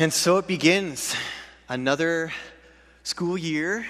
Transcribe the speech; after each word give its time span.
And 0.00 0.12
so 0.12 0.36
it 0.36 0.46
begins. 0.46 1.12
Another 1.68 2.32
school 3.02 3.36
year 3.36 3.84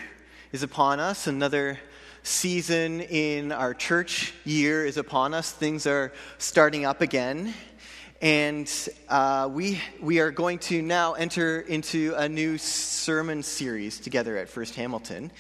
is 0.52 0.62
upon 0.62 1.00
us, 1.00 1.26
another 1.26 1.78
season 2.22 3.02
in 3.02 3.52
our 3.52 3.74
church 3.74 4.32
year 4.46 4.86
is 4.86 4.96
upon 4.96 5.34
us. 5.34 5.52
Things 5.52 5.86
are 5.86 6.14
starting 6.38 6.86
up 6.86 7.02
again. 7.02 7.52
And 8.22 8.72
uh, 9.10 9.50
we, 9.52 9.82
we 10.00 10.18
are 10.20 10.30
going 10.30 10.60
to 10.60 10.80
now 10.80 11.12
enter 11.12 11.60
into 11.60 12.14
a 12.16 12.26
new 12.26 12.56
sermon 12.56 13.42
series 13.42 14.00
together 14.00 14.38
at 14.38 14.48
First 14.48 14.76
Hamilton. 14.76 15.30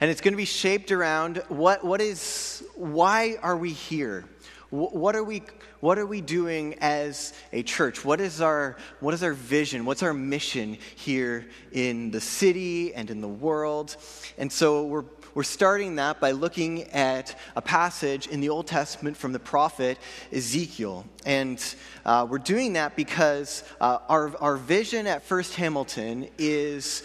And 0.00 0.10
it's 0.10 0.20
going 0.20 0.32
to 0.32 0.36
be 0.36 0.44
shaped 0.44 0.90
around 0.90 1.36
what, 1.46 1.84
what 1.84 2.00
is, 2.00 2.64
why 2.74 3.36
are 3.44 3.56
we 3.56 3.72
here? 3.72 4.24
What 4.70 5.16
are 5.16 5.24
we, 5.24 5.42
what 5.80 5.98
are 5.98 6.06
we 6.06 6.20
doing 6.20 6.76
as 6.80 7.32
a 7.52 7.64
church? 7.64 8.04
What 8.04 8.20
is, 8.20 8.40
our, 8.40 8.76
what 9.00 9.14
is 9.14 9.24
our 9.24 9.32
vision? 9.32 9.84
What's 9.84 10.04
our 10.04 10.14
mission 10.14 10.78
here 10.94 11.46
in 11.72 12.12
the 12.12 12.20
city 12.20 12.94
and 12.94 13.10
in 13.10 13.20
the 13.20 13.28
world? 13.28 13.96
And 14.38 14.50
so 14.52 14.86
we're, 14.86 15.04
we're 15.34 15.42
starting 15.42 15.96
that 15.96 16.20
by 16.20 16.30
looking 16.30 16.84
at 16.90 17.36
a 17.56 17.62
passage 17.62 18.28
in 18.28 18.40
the 18.40 18.48
Old 18.48 18.68
Testament 18.68 19.16
from 19.16 19.32
the 19.32 19.40
prophet 19.40 19.98
Ezekiel. 20.32 21.04
And 21.26 21.62
uh, 22.04 22.28
we're 22.30 22.38
doing 22.38 22.74
that 22.74 22.94
because 22.94 23.64
uh, 23.80 23.98
our, 24.08 24.36
our 24.36 24.56
vision 24.56 25.08
at 25.08 25.24
First 25.24 25.56
Hamilton 25.56 26.28
is, 26.38 27.02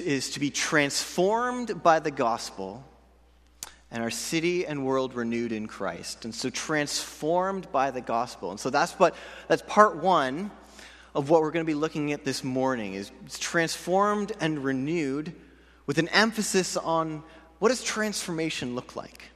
is 0.00 0.30
to 0.30 0.40
be 0.40 0.50
transformed 0.50 1.84
by 1.84 2.00
the 2.00 2.10
gospel 2.10 2.82
and 3.90 4.02
our 4.02 4.10
city 4.10 4.66
and 4.66 4.84
world 4.84 5.14
renewed 5.14 5.52
in 5.52 5.66
Christ. 5.66 6.24
And 6.24 6.34
so 6.34 6.50
transformed 6.50 7.70
by 7.72 7.90
the 7.90 8.00
gospel. 8.00 8.50
And 8.50 8.58
so 8.58 8.70
that's 8.70 8.92
what 8.92 9.14
that's 9.48 9.62
part 9.66 9.96
1 9.96 10.50
of 11.14 11.30
what 11.30 11.40
we're 11.40 11.50
going 11.50 11.64
to 11.64 11.70
be 11.70 11.74
looking 11.74 12.12
at 12.12 12.24
this 12.24 12.44
morning 12.44 12.94
is 12.94 13.10
transformed 13.38 14.32
and 14.40 14.62
renewed 14.62 15.32
with 15.86 15.98
an 15.98 16.08
emphasis 16.08 16.76
on 16.76 17.22
what 17.58 17.68
does 17.68 17.82
transformation 17.82 18.74
look 18.74 18.96
like? 18.96 19.30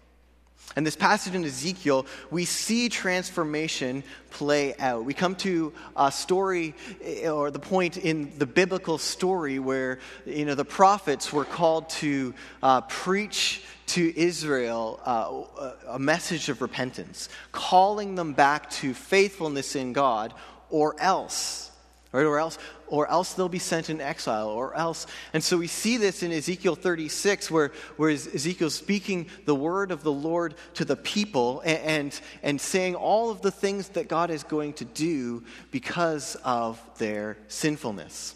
And 0.77 0.87
this 0.87 0.95
passage 0.95 1.35
in 1.35 1.45
Ezekiel, 1.45 2.07
we 2.31 2.45
see 2.45 2.89
transformation 2.89 4.05
play 4.31 4.75
out. 4.79 5.05
We 5.05 5.15
come 5.15 5.35
to 5.37 5.73
a 5.97 6.13
story, 6.13 6.75
eh, 7.03 7.29
or 7.29 7.51
the 7.51 7.59
point 7.59 7.97
in 7.97 8.39
the 8.39 8.47
biblical 8.47 8.97
story 8.97 9.59
where 9.59 9.99
you 10.25 10.45
know 10.45 10.55
the 10.55 10.65
prophets 10.65 11.33
were 11.33 11.45
called 11.45 11.91
to 11.91 12.35
uh, 12.63 12.83
preach 12.83 13.65
to 13.89 14.17
Israel 14.17 15.01
uh, 15.05 15.73
a 15.89 15.99
message 15.99 16.49
of 16.49 16.63
repentance, 16.63 17.29
calling 17.51 18.15
them 18.15 18.33
back 18.33 18.71
to 18.71 18.95
faithfulness 18.95 19.75
in 19.75 19.93
God, 19.93 20.33
or 20.69 20.95
else, 21.01 21.70
right? 22.13 22.25
Or 22.25 22.39
else, 22.39 22.59
or 22.87 23.09
else 23.09 23.35
they'll 23.35 23.49
be 23.49 23.59
sent 23.59 23.91
in 23.91 24.01
exile, 24.01 24.49
or 24.49 24.75
else. 24.75 25.07
And 25.33 25.43
so 25.43 25.59
we 25.59 25.67
see 25.67 25.97
this 25.97 26.23
in 26.23 26.33
Ezekiel 26.33 26.75
36, 26.75 27.51
where, 27.51 27.73
where 27.97 28.11
Ezekiel's 28.11 28.75
speaking 28.75 29.29
the 29.45 29.55
word 29.55 29.93
of 29.93 30.03
the 30.03 30.13
Lord 30.13 30.55
to 30.75 30.85
the 30.85 30.97
people 30.97 31.61
and, 31.65 31.79
and, 31.79 32.21
and 32.43 32.61
saying 32.61 32.95
all 32.95 33.31
of 33.31 33.43
the 33.43 33.51
things 33.51 33.91
that 33.91 34.09
God 34.09 34.31
is 34.31 34.43
going 34.43 34.73
to 34.75 34.85
do 34.85 35.45
because 35.71 36.37
of 36.45 36.81
their 36.99 37.37
sinfulness. 37.49 38.35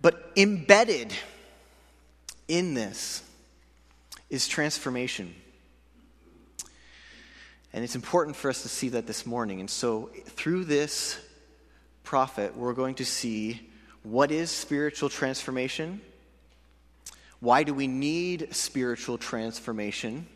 But 0.00 0.32
embedded 0.36 1.12
in 2.48 2.74
this, 2.74 3.22
is 4.32 4.48
transformation. 4.48 5.34
And 7.74 7.84
it's 7.84 7.94
important 7.94 8.34
for 8.34 8.48
us 8.48 8.62
to 8.62 8.68
see 8.68 8.88
that 8.88 9.06
this 9.06 9.26
morning. 9.26 9.60
And 9.60 9.68
so, 9.70 10.10
through 10.24 10.64
this 10.64 11.18
prophet, 12.02 12.56
we're 12.56 12.72
going 12.72 12.96
to 12.96 13.04
see 13.04 13.68
what 14.02 14.30
is 14.30 14.50
spiritual 14.50 15.08
transformation, 15.08 16.00
why 17.40 17.62
do 17.62 17.74
we 17.74 17.86
need 17.86 18.54
spiritual 18.54 19.18
transformation, 19.18 20.26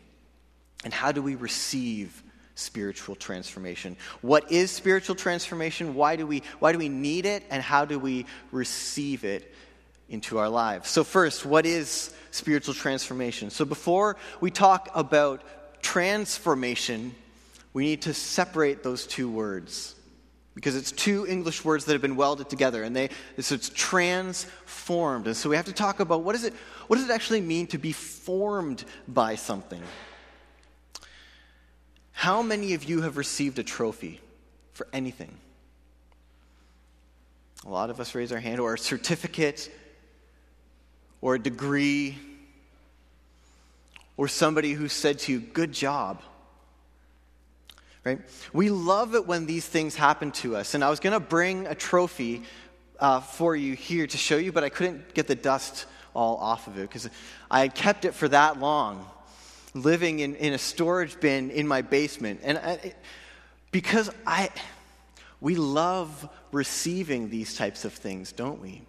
and 0.83 0.93
how 0.93 1.11
do 1.11 1.21
we 1.21 1.35
receive 1.35 2.23
spiritual 2.55 3.15
transformation? 3.15 3.95
What 4.21 4.51
is 4.51 4.71
spiritual 4.71 5.15
transformation? 5.15 5.95
Why 5.95 6.15
do 6.15 6.25
we, 6.25 6.43
why 6.59 6.71
do 6.71 6.77
we 6.77 6.89
need 6.89 7.25
it, 7.25 7.43
and 7.49 7.61
how 7.61 7.85
do 7.85 7.99
we 7.99 8.25
receive 8.51 9.23
it 9.23 9.53
into 10.09 10.37
our 10.37 10.49
lives? 10.49 10.89
So, 10.89 11.03
first, 11.03 11.45
what 11.45 11.65
is 11.65 12.13
spiritual 12.37 12.73
transformation. 12.73 13.49
So 13.49 13.65
before 13.65 14.15
we 14.39 14.51
talk 14.51 14.89
about 14.95 15.41
transformation, 15.81 17.15
we 17.73 17.85
need 17.85 18.03
to 18.03 18.13
separate 18.13 18.83
those 18.83 19.05
two 19.05 19.29
words 19.29 19.95
because 20.57 20.75
it's 20.75 20.91
two 20.91 21.27
English 21.27 21.63
words 21.63 21.85
that 21.85 21.91
have 21.91 22.01
been 22.01 22.15
welded 22.15 22.49
together, 22.49 22.81
and 22.81 22.95
they 22.95 23.11
so 23.37 23.53
it's 23.53 23.69
transformed. 23.69 25.27
And 25.27 25.37
so 25.37 25.51
we 25.51 25.55
have 25.55 25.65
to 25.65 25.71
talk 25.71 25.99
about 25.99 26.23
what 26.23 26.33
is 26.33 26.43
it 26.45 26.53
what 26.87 26.95
does 26.95 27.07
it 27.07 27.11
actually 27.11 27.41
mean 27.41 27.67
to 27.67 27.77
be 27.77 27.91
formed 27.91 28.83
by 29.07 29.35
something? 29.35 29.83
How 32.11 32.41
many 32.41 32.73
of 32.73 32.85
you 32.85 33.01
have 33.01 33.17
received 33.17 33.59
a 33.59 33.63
trophy 33.63 34.19
for 34.73 34.87
anything? 34.91 35.37
A 37.63 37.69
lot 37.69 37.91
of 37.91 37.99
us 37.99 38.15
raise 38.15 38.31
our 38.31 38.39
hand, 38.39 38.59
or 38.59 38.73
a 38.73 38.79
certificate, 38.79 39.69
or 41.21 41.35
a 41.35 41.39
degree, 41.39 42.17
or 44.17 44.27
somebody 44.27 44.73
who 44.73 44.87
said 44.87 45.19
to 45.19 45.33
you, 45.33 45.39
Good 45.39 45.71
job. 45.71 46.19
Right? 48.07 48.21
We 48.53 48.69
love 48.69 49.15
it 49.15 49.27
when 49.27 49.47
these 49.47 49.67
things 49.67 49.93
happen 49.93 50.31
to 50.43 50.55
us. 50.55 50.75
And 50.75 50.81
I 50.81 50.89
was 50.89 51.01
going 51.01 51.11
to 51.11 51.19
bring 51.19 51.67
a 51.67 51.75
trophy 51.75 52.43
uh, 53.01 53.19
for 53.19 53.53
you 53.53 53.73
here 53.73 54.07
to 54.07 54.17
show 54.17 54.37
you, 54.37 54.53
but 54.53 54.63
I 54.63 54.69
couldn't 54.69 55.13
get 55.13 55.27
the 55.27 55.35
dust 55.35 55.85
all 56.15 56.37
off 56.37 56.67
of 56.67 56.77
it 56.77 56.83
because 56.83 57.09
I 57.51 57.59
had 57.59 57.75
kept 57.75 58.05
it 58.05 58.13
for 58.13 58.29
that 58.29 58.61
long, 58.61 59.05
living 59.73 60.19
in, 60.19 60.35
in 60.35 60.53
a 60.53 60.57
storage 60.57 61.19
bin 61.19 61.51
in 61.51 61.67
my 61.67 61.81
basement. 61.81 62.39
And 62.43 62.57
I, 62.57 62.93
because 63.71 64.09
I, 64.25 64.51
we 65.41 65.55
love 65.55 66.29
receiving 66.53 67.29
these 67.29 67.57
types 67.57 67.83
of 67.83 67.91
things, 67.91 68.31
don't 68.31 68.61
we? 68.61 68.83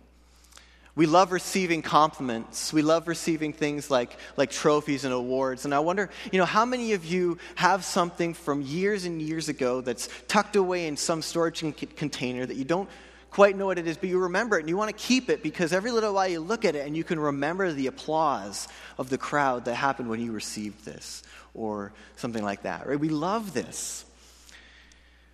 We 0.98 1.06
love 1.06 1.31
receiving 1.31 1.81
compliments. 1.81 2.72
We 2.72 2.82
love 2.82 3.06
receiving 3.06 3.53
things 3.53 3.88
like, 3.88 4.16
like 4.36 4.50
trophies 4.50 5.04
and 5.04 5.14
awards. 5.14 5.64
And 5.64 5.72
I 5.72 5.78
wonder, 5.78 6.10
you 6.32 6.41
know, 6.41 6.44
how 6.44 6.64
many 6.64 6.92
of 6.92 7.04
you 7.04 7.38
have 7.54 7.84
something 7.84 8.34
from 8.34 8.62
years 8.62 9.04
and 9.04 9.22
years 9.22 9.48
ago 9.48 9.81
that's 9.81 10.09
tucked 10.26 10.56
away 10.56 10.88
in 10.88 10.97
some 10.97 11.22
storage 11.22 11.60
container 11.94 12.44
that 12.44 12.56
you 12.56 12.64
don't 12.64 12.91
quite 13.31 13.56
know 13.56 13.66
what 13.66 13.78
it 13.78 13.86
is, 13.86 13.97
but 13.97 14.09
you 14.09 14.19
remember 14.19 14.56
it 14.56 14.62
and 14.62 14.69
you 14.69 14.76
want 14.76 14.91
to 14.91 15.04
keep 15.06 15.31
it 15.31 15.41
because 15.41 15.72
every 15.72 15.92
little 15.92 16.12
while 16.12 16.26
you 16.26 16.41
look 16.41 16.64
at 16.64 16.75
it 16.75 16.84
and 16.84 16.97
you 16.97 17.04
can 17.04 17.20
remember 17.20 17.72
the 17.72 17.86
applause 17.86 18.66
of 18.98 19.09
the 19.09 19.19
crowd 19.19 19.66
that 19.66 19.76
happened 19.76 20.10
when 20.10 20.19
you 20.19 20.32
received 20.32 20.84
this 20.84 21.22
or 21.54 21.92
something 22.16 22.42
like 22.42 22.62
that, 22.62 22.88
right? 22.88 22.98
We 22.98 23.09
love 23.09 23.54
this. 23.54 24.04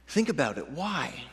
Think 0.08 0.28
about 0.28 0.58
it. 0.58 0.68
Why? 0.72 1.24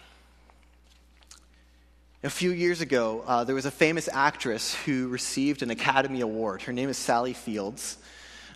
A 2.23 2.29
few 2.29 2.51
years 2.51 2.81
ago, 2.81 3.23
uh, 3.25 3.43
there 3.45 3.55
was 3.55 3.65
a 3.65 3.71
famous 3.71 4.07
actress 4.07 4.75
who 4.75 5.07
received 5.07 5.63
an 5.63 5.71
Academy 5.71 6.21
Award. 6.21 6.61
Her 6.61 6.71
name 6.71 6.87
is 6.87 6.95
Sally 6.95 7.33
Fields. 7.33 7.97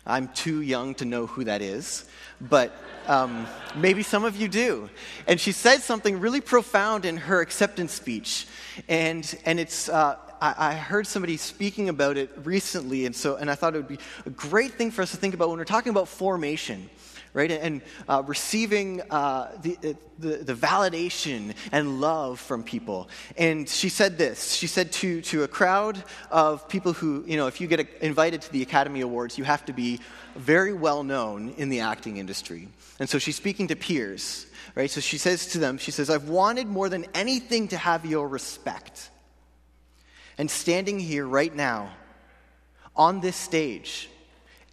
I'm 0.05 0.27
too 0.27 0.61
young 0.61 0.93
to 0.95 1.05
know 1.05 1.25
who 1.25 1.45
that 1.45 1.63
is, 1.63 2.05
but 2.39 2.71
um, 3.07 3.47
maybe 3.75 4.03
some 4.03 4.23
of 4.23 4.35
you 4.35 4.47
do. 4.47 4.87
And 5.25 5.39
she 5.39 5.51
said 5.51 5.81
something 5.81 6.19
really 6.19 6.41
profound 6.41 7.05
in 7.05 7.17
her 7.17 7.41
acceptance 7.41 7.91
speech. 7.91 8.45
And, 8.87 9.35
and 9.45 9.59
it's, 9.59 9.89
uh, 9.89 10.17
I, 10.39 10.53
I, 10.57 10.73
heard 10.75 11.07
somebody 11.07 11.35
speaking 11.35 11.89
about 11.89 12.17
it 12.17 12.29
recently, 12.43 13.07
and, 13.07 13.15
so, 13.15 13.37
and 13.37 13.49
I 13.49 13.55
thought 13.55 13.73
it 13.73 13.77
would 13.77 13.87
be 13.87 13.99
a 14.27 14.29
great 14.29 14.73
thing 14.73 14.91
for 14.91 15.01
us 15.01 15.09
to 15.09 15.17
think 15.17 15.33
about 15.33 15.49
when 15.49 15.57
we're 15.57 15.65
talking 15.65 15.89
about 15.89 16.07
formation 16.07 16.87
right? 17.35 17.51
And 17.51 17.81
uh, 18.07 18.23
receiving 18.25 19.01
uh, 19.12 19.51
the, 19.62 19.96
the, 20.18 20.38
the, 20.38 20.53
validation 20.53 21.53
and 21.73 22.00
love 22.00 22.40
from 22.40 22.63
people. 22.63 23.09
And 23.38 23.67
she 23.67 23.90
said 23.90 24.17
this 24.17 24.53
She 24.53 24.67
said 24.67 24.91
to, 24.93 25.22
to 25.22 25.43
a 25.43 25.47
crowd 25.47 26.02
of 26.32 26.67
people 26.70 26.93
who, 26.93 27.23
you 27.28 27.37
know, 27.37 27.47
if 27.47 27.61
you 27.61 27.67
get 27.67 27.87
invited 28.02 28.41
to 28.43 28.52
the 28.52 28.64
Academy 28.64 29.02
Awards, 29.02 29.37
you 29.37 29.43
have 29.43 29.66
to 29.66 29.73
be 29.73 29.99
very 30.35 30.73
well 30.73 31.03
known 31.03 31.53
in 31.58 31.70
the 31.70 31.82
acting 31.82 32.17
industry. 32.17 32.70
And 32.99 33.09
so 33.09 33.20
she's 33.20 33.35
speaking 33.35 33.67
to 33.67 33.76
peers, 33.76 34.47
right? 34.73 34.90
So 34.90 35.02
she 35.02 35.17
says 35.17 35.47
to 35.47 35.59
them, 35.59 35.78
She 35.78 35.91
says, 35.91 36.09
I've 36.09 36.29
wanted 36.29 36.67
more 36.67 36.88
than 36.88 37.05
anything 37.14 37.67
to 37.67 37.78
have 37.78 38.05
your 38.05 38.29
respect. 38.29 39.09
And 40.38 40.49
standing 40.49 40.99
here 40.99 41.28
right 41.28 41.53
now, 41.53 41.91
on 42.96 43.20
this 43.20 43.35
stage, 43.35 44.09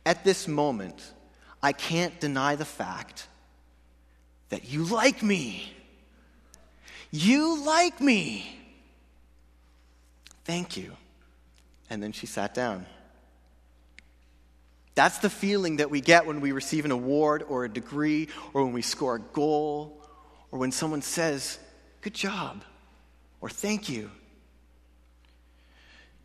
at 0.07 0.23
this 0.23 0.47
moment, 0.47 1.13
I 1.63 1.73
can't 1.73 2.19
deny 2.21 2.57
the 2.57 2.65
fact 2.65 3.29
that 4.49 4.69
you 4.69 4.85
like 4.85 5.23
me. 5.23 5.73
You 7.11 7.65
like 7.65 8.01
me. 8.01 8.59
Thank 10.45 10.77
you. 10.77 10.97
And 11.89 12.03
then 12.03 12.13
she 12.13 12.27
sat 12.27 12.55
down. 12.55 12.87
That's 14.95 15.19
the 15.19 15.31
feeling 15.31 15.77
that 15.77 15.91
we 15.91 16.01
get 16.01 16.27
when 16.27 16.41
we 16.41 16.53
receive 16.53 16.85
an 16.85 16.91
award 16.91 17.45
or 17.49 17.65
a 17.65 17.69
degree 17.69 18.29
or 18.53 18.65
when 18.65 18.73
we 18.73 18.83
score 18.83 19.17
a 19.17 19.21
goal 19.21 20.03
or 20.51 20.59
when 20.59 20.73
someone 20.73 21.03
says, 21.03 21.59
Good 22.03 22.15
job. 22.15 22.65
or 23.41 23.49
thank 23.49 23.89
you. 23.89 24.11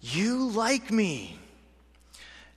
You 0.02 0.50
like 0.50 0.92
me. 0.92 1.40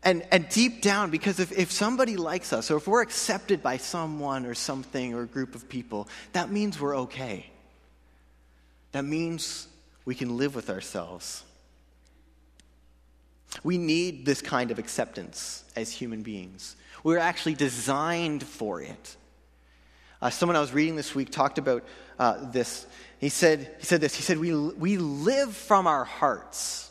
And, 0.03 0.27
and 0.33 0.49
deep 0.49 0.81
down, 0.81 1.11
because 1.11 1.41
if, 1.41 1.53
if 1.53 1.71
somebody 1.71 2.17
likes 2.17 2.55
us, 2.55 2.71
or 2.71 2.79
if 2.79 2.89
we're 2.89 3.03
accepted 3.03 3.63
by 3.63 3.77
someone 3.77 4.47
or 4.47 4.55
something 4.55 5.13
or 5.15 5.23
a 5.23 5.27
group 5.27 5.55
of 5.55 5.69
people, 5.69 6.09
that 6.33 6.51
means 6.51 6.81
we're 6.81 6.97
okay. 7.01 7.51
That 8.93 9.05
means 9.05 9.69
we 10.07 10.15
can 10.15 10.39
live 10.39 10.55
with 10.55 10.71
ourselves. 10.71 11.45
We 13.63 13.77
need 13.77 14.25
this 14.25 14.41
kind 14.41 14.71
of 14.71 14.79
acceptance 14.79 15.65
as 15.77 15.93
human 15.93 16.23
beings. 16.23 16.77
We're 17.05 17.19
actually 17.19 17.55
designed 17.55 18.43
for 18.43 18.81
it. 18.81 19.17
Uh, 20.23 20.31
someone 20.31 20.57
I 20.57 20.61
was 20.61 20.73
reading 20.73 20.97
this 20.97 21.15
week 21.15 21.31
talked 21.31 21.59
about 21.59 21.85
uh, 22.19 22.51
this. 22.51 22.87
He 23.19 23.29
said, 23.29 23.75
he 23.79 23.87
said 23.87 24.01
this. 24.01 24.15
He 24.15 24.23
said, 24.23 24.39
we, 24.39 24.55
we 24.55 24.97
live 24.97 25.55
from 25.55 25.87
our 25.87 26.05
hearts. 26.05 26.90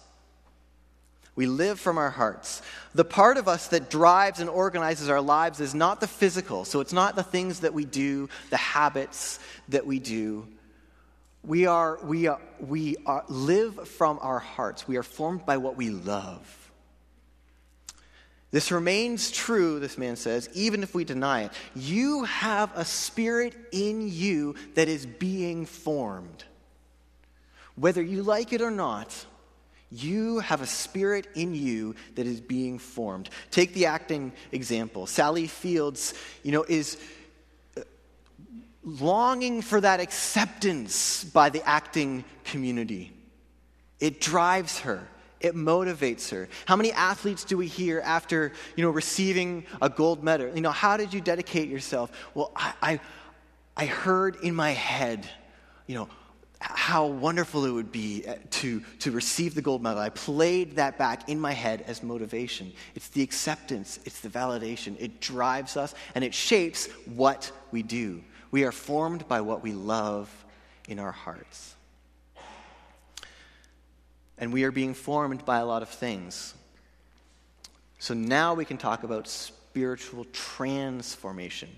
We 1.40 1.48
live 1.48 1.80
from 1.80 1.98
our 1.98 2.10
hearts. 2.10 2.62
The 2.94 3.06
part 3.06 3.38
of 3.38 3.48
us 3.48 3.70
that 3.70 3.90
drives 3.90 4.42
and 4.42 4.50
organizes 4.50 5.08
our 5.08 5.22
lives 5.22 5.62
is 5.62 5.74
not 5.74 6.02
the 6.02 6.08
physical. 6.08 6.66
So 6.66 6.82
it's 6.82 6.92
not 6.92 7.16
the 7.16 7.24
things 7.24 7.62
that 7.62 7.74
we 7.74 7.86
do, 7.86 8.28
the 8.50 8.58
habits 8.58 9.40
that 9.70 9.86
we 9.86 10.00
do. 10.00 10.46
We, 11.46 11.66
are, 11.66 11.98
we, 12.04 12.28
are, 12.28 12.42
we 12.60 12.98
are, 13.06 13.24
live 13.30 13.88
from 13.88 14.20
our 14.22 14.40
hearts. 14.40 14.86
We 14.86 14.98
are 14.98 15.04
formed 15.04 15.46
by 15.46 15.56
what 15.56 15.78
we 15.78 15.90
love. 15.90 16.72
This 18.52 18.70
remains 18.70 19.32
true, 19.32 19.80
this 19.80 19.98
man 19.98 20.18
says, 20.18 20.50
even 20.54 20.84
if 20.84 20.94
we 20.94 21.06
deny 21.06 21.44
it. 21.44 21.52
You 21.74 22.26
have 22.26 22.70
a 22.76 22.84
spirit 22.84 23.56
in 23.72 24.10
you 24.10 24.56
that 24.76 24.90
is 24.90 25.06
being 25.06 25.66
formed. 25.66 26.44
Whether 27.78 28.02
you 28.02 28.24
like 28.24 28.52
it 28.52 28.62
or 28.62 28.72
not, 28.72 29.26
you 29.92 30.40
have 30.40 30.62
a 30.62 30.68
spirit 30.68 31.28
in 31.36 31.56
you 31.56 31.96
that 32.16 32.28
is 32.28 32.42
being 32.42 32.78
formed. 32.78 33.30
Take 33.50 33.74
the 33.74 33.88
acting 33.88 34.32
example. 34.52 35.08
Sally 35.08 35.48
Fields, 35.48 36.14
you 36.44 36.52
know, 36.52 36.64
is 36.68 36.98
uh, 37.76 37.82
longing 38.84 39.62
for 39.62 39.82
that 39.82 40.00
acceptance 40.00 41.24
by 41.24 41.50
the 41.50 41.68
acting 41.68 42.24
community. 42.44 43.12
It 44.00 44.22
drives 44.22 44.80
her. 44.80 45.08
It 45.40 45.56
motivates 45.56 46.30
her. 46.32 46.50
How 46.66 46.76
many 46.76 46.92
athletes 46.92 47.44
do 47.44 47.58
we 47.58 47.66
hear 47.66 48.02
after, 48.02 48.52
you 48.76 48.84
know, 48.84 48.92
receiving 48.92 49.66
a 49.82 49.90
gold 49.90 50.24
medal? 50.24 50.54
You 50.54 50.62
know, 50.62 50.72
how 50.72 50.98
did 50.98 51.14
you 51.14 51.22
dedicate 51.22 51.70
yourself? 51.70 52.12
Well, 52.36 52.52
I, 52.56 52.74
I, 52.82 53.00
I 53.78 53.86
heard 53.86 54.36
in 54.44 54.54
my 54.54 54.72
head, 54.72 55.28
you 55.88 55.96
know, 55.96 56.10
how 56.60 57.08
wonderful 57.08 57.66
it 57.66 57.72
would 57.72 57.92
be 57.92 58.26
uh, 58.28 58.36
to, 58.50 58.82
to 59.00 59.12
receive 59.12 59.56
the 59.56 59.62
gold 59.62 59.82
medal. 59.82 60.00
I 60.00 60.10
played 60.10 60.76
that 60.76 60.98
back 60.98 61.30
in 61.30 61.40
my 61.40 61.54
head 61.54 61.84
as 61.88 62.04
motivation. 62.04 62.74
It's 62.96 63.08
the 63.10 63.22
acceptance, 63.22 64.00
it's 64.06 64.20
the 64.20 64.30
validation. 64.30 64.96
It 65.00 65.22
drives 65.22 65.78
us 65.78 65.96
and 66.16 66.24
it 66.24 66.34
shapes 66.34 66.88
what 67.06 67.52
we 67.72 67.82
do. 67.82 68.22
We 68.52 68.66
are 68.66 68.72
formed 68.72 69.28
by 69.28 69.42
what 69.42 69.64
we 69.64 69.72
love 69.72 70.30
in 70.88 71.00
our 71.00 71.12
hearts. 71.12 71.76
And 74.38 74.52
we 74.52 74.64
are 74.64 74.72
being 74.72 74.94
formed 74.94 75.46
by 75.46 75.60
a 75.60 75.66
lot 75.66 75.82
of 75.82 75.90
things. 75.90 76.54
So 78.00 78.14
now 78.14 78.54
we 78.54 78.66
can 78.66 78.78
talk 78.78 79.04
about 79.04 79.28
spiritual 79.28 80.26
transformation. 80.32 81.70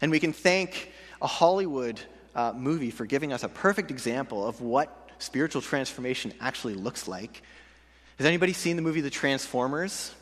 And 0.00 0.10
we 0.10 0.18
can 0.18 0.32
thank 0.32 0.92
a 1.22 1.26
Hollywood 1.26 2.00
uh, 2.36 2.52
movie 2.54 2.90
for 2.90 3.06
giving 3.06 3.32
us 3.32 3.42
a 3.42 3.48
perfect 3.48 3.90
example 3.90 4.46
of 4.46 4.60
what 4.60 5.10
spiritual 5.18 5.62
transformation 5.62 6.32
actually 6.40 6.74
looks 6.74 7.08
like. 7.08 7.42
Has 8.18 8.26
anybody 8.26 8.52
seen 8.52 8.76
the 8.76 8.82
movie 8.82 9.00
The 9.00 9.10
Transformers? 9.10 10.14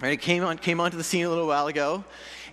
Right, 0.00 0.12
it 0.12 0.20
came 0.20 0.44
on 0.44 0.58
came 0.58 0.78
onto 0.78 0.98
the 0.98 1.04
scene 1.04 1.24
a 1.24 1.28
little 1.30 1.46
while 1.46 1.68
ago, 1.68 2.04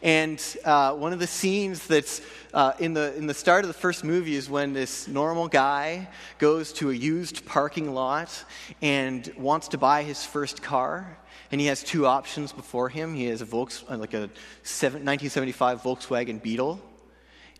and 0.02 0.42
uh, 0.64 0.94
one 0.94 1.12
of 1.12 1.20
the 1.20 1.28
scenes 1.28 1.86
that's 1.88 2.22
uh, 2.54 2.72
in 2.80 2.94
the 2.94 3.14
in 3.18 3.28
the 3.28 3.34
start 3.34 3.66
of 3.66 3.68
the 3.68 3.74
first 3.74 4.06
movie 4.06 4.36
is 4.36 4.50
when 4.50 4.72
this 4.72 5.10
normal 5.10 5.50
guy 5.50 6.08
goes 6.38 6.72
to 6.74 6.90
a 6.90 6.94
used 6.94 7.46
parking 7.46 7.94
lot 7.94 8.46
and 8.81 9.30
wants 9.38 9.68
to 9.69 9.78
buy 9.78 10.04
his 10.04 10.26
first 10.26 10.64
car, 10.64 11.18
and 11.52 11.60
he 11.60 11.68
has 11.68 11.84
two 11.84 12.08
options 12.08 12.54
before 12.54 12.88
him. 12.88 13.14
He 13.14 13.26
has 13.26 13.42
a 13.42 13.46
Volks, 13.46 13.84
like 13.90 14.14
a 14.14 14.30
1975 14.62 15.81
Volkswagen 15.81 16.42
Beetle, 16.42 16.80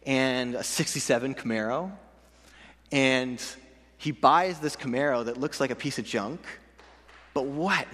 and 0.06 0.56
a 0.56 0.64
67 0.64 1.36
Camaro. 1.36 1.92
And 2.92 3.42
he 3.98 4.12
buys 4.12 4.60
this 4.60 4.76
Camaro 4.76 5.26
that 5.26 5.40
looks 5.40 5.60
like 5.60 5.72
a 5.72 5.76
piece 5.76 5.98
of 5.98 6.06
junk. 6.06 6.42
But 7.34 7.46
what? 7.46 7.88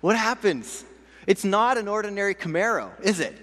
what 0.00 0.16
happens? 0.16 0.84
It's 1.26 1.44
not 1.44 1.78
an 1.78 1.88
ordinary 1.88 2.34
Camaro, 2.34 2.90
is 3.00 3.20
it? 3.20 3.34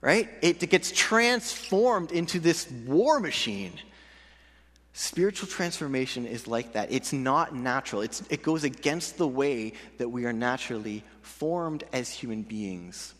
Right? 0.00 0.28
It 0.40 0.58
gets 0.70 0.90
transformed 0.90 2.12
into 2.12 2.40
this 2.40 2.70
war 2.70 3.20
machine. 3.20 3.72
Spiritual 4.94 5.48
transformation 5.48 6.26
is 6.26 6.46
like 6.46 6.72
that. 6.74 6.92
It's 6.92 7.12
not 7.12 7.54
natural. 7.54 8.02
It's, 8.02 8.22
it 8.28 8.42
goes 8.42 8.64
against 8.64 9.16
the 9.16 9.28
way 9.28 9.72
that 9.98 10.08
we 10.08 10.26
are 10.26 10.32
naturally 10.32 11.02
formed 11.22 11.84
as 11.92 12.10
human 12.10 12.42
beings. 12.42 13.14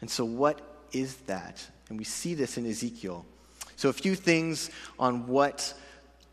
And 0.00 0.10
so, 0.10 0.24
what 0.24 0.60
is 0.92 1.16
that? 1.26 1.64
And 1.88 1.98
we 1.98 2.04
see 2.04 2.34
this 2.34 2.56
in 2.56 2.66
Ezekiel. 2.66 3.26
So, 3.76 3.88
a 3.88 3.92
few 3.92 4.14
things 4.14 4.70
on 4.98 5.26
what 5.26 5.74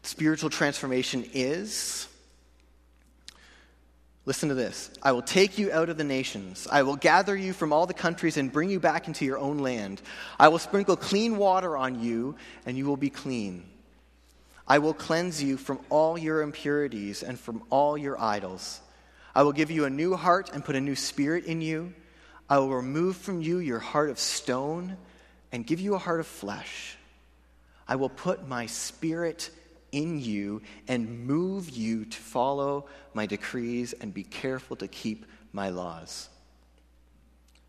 spiritual 0.03 0.49
transformation 0.49 1.25
is. 1.33 2.07
Listen 4.25 4.49
to 4.49 4.55
this. 4.55 4.91
I 5.01 5.13
will 5.13 5.21
take 5.21 5.57
you 5.57 5.71
out 5.71 5.87
of 5.87 5.97
the 5.97 6.03
nations. 6.03 6.67
I 6.69 6.83
will 6.83 6.97
gather 6.97 7.35
you 7.35 7.53
from 7.53 7.71
all 7.71 7.85
the 7.85 7.93
countries 7.93 8.35
and 8.35 8.51
bring 8.51 8.69
you 8.69 8.77
back 8.77 9.07
into 9.07 9.23
your 9.23 9.37
own 9.37 9.59
land. 9.59 10.01
I 10.37 10.49
will 10.49 10.59
sprinkle 10.59 10.97
clean 10.97 11.37
water 11.37 11.77
on 11.77 12.03
you, 12.03 12.35
and 12.65 12.77
you 12.77 12.85
will 12.85 12.97
be 12.97 13.09
clean. 13.09 13.63
I 14.67 14.79
will 14.79 14.93
cleanse 14.93 15.41
you 15.41 15.55
from 15.55 15.79
all 15.89 16.17
your 16.17 16.41
impurities 16.41 17.23
and 17.23 17.39
from 17.39 17.63
all 17.69 17.97
your 17.97 18.19
idols. 18.19 18.81
I 19.33 19.43
will 19.43 19.53
give 19.53 19.71
you 19.71 19.85
a 19.85 19.89
new 19.89 20.15
heart 20.15 20.49
and 20.53 20.65
put 20.65 20.75
a 20.75 20.81
new 20.81 20.95
spirit 20.95 21.45
in 21.45 21.61
you. 21.61 21.93
I 22.49 22.59
will 22.59 22.73
remove 22.73 23.17
from 23.17 23.41
you 23.41 23.59
your 23.59 23.79
heart 23.79 24.09
of 24.09 24.19
stone 24.19 24.97
and 25.51 25.65
give 25.65 25.79
you 25.79 25.95
a 25.95 25.99
heart 25.99 26.19
of 26.19 26.27
flesh. 26.27 26.97
I 27.88 27.95
will 27.95 28.09
put 28.09 28.47
my 28.47 28.65
spirit 28.65 29.50
in 29.91 30.19
you 30.19 30.62
and 30.88 31.25
move 31.25 31.69
you 31.69 32.05
to 32.05 32.17
follow 32.17 32.86
my 33.13 33.25
decrees 33.25 33.93
and 33.93 34.13
be 34.13 34.24
careful 34.24 34.75
to 34.77 34.88
keep 34.88 35.25
my 35.53 35.69
laws. 35.69 36.29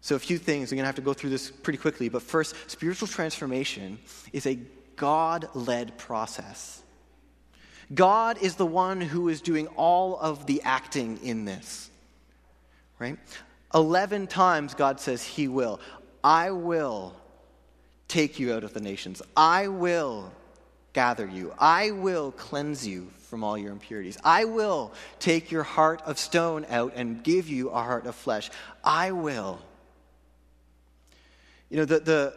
So, 0.01 0.15
a 0.15 0.19
few 0.19 0.39
things. 0.39 0.71
I'm 0.71 0.77
going 0.77 0.85
to 0.85 0.87
have 0.87 0.95
to 0.97 1.03
go 1.03 1.13
through 1.13 1.31
this 1.31 1.51
pretty 1.51 1.79
quickly. 1.79 2.09
But 2.09 2.23
first, 2.23 2.55
spiritual 2.71 3.09
transformation 3.09 3.99
is 4.33 4.47
a 4.47 4.59
God 4.97 5.49
led 5.55 5.99
process. 5.99 6.83
God 7.95 8.39
is 8.43 8.57
the 8.57 8.67
one 8.67 9.01
who 9.01 9.29
is 9.29 9.41
doing 9.41 9.67
all 9.69 10.19
of 10.19 10.47
the 10.47 10.63
acting 10.63 11.19
in 11.23 11.45
this. 11.45 11.91
Right? 12.99 13.19
11 13.75 14.27
times 14.27 14.75
God 14.75 15.01
says 15.01 15.23
He 15.23 15.49
will. 15.49 15.81
I 16.23 16.51
will 16.51 17.15
take 18.09 18.39
you 18.39 18.55
out 18.55 18.65
of 18.65 18.75
the 18.75 18.81
nations. 18.81 19.23
I 19.37 19.69
will 19.69 20.33
gather 20.93 21.27
you. 21.27 21.53
I 21.59 21.91
will 21.91 22.33
cleanse 22.33 22.87
you 22.87 23.09
from 23.29 23.45
all 23.45 23.59
your 23.59 23.73
impurities. 23.73 24.19
I 24.25 24.47
will 24.47 24.93
take 25.21 25.51
your 25.51 25.63
heart 25.63 26.03
of 26.07 26.19
stone 26.19 26.67
out 26.71 26.95
and 26.97 27.23
give 27.23 27.49
you 27.49 27.69
a 27.69 27.75
heart 27.75 28.07
of 28.07 28.15
flesh. 28.15 28.51
I 28.83 29.13
will. 29.13 29.61
You 31.69 31.77
know, 31.77 31.85
the, 31.85 32.01
the, 32.01 32.35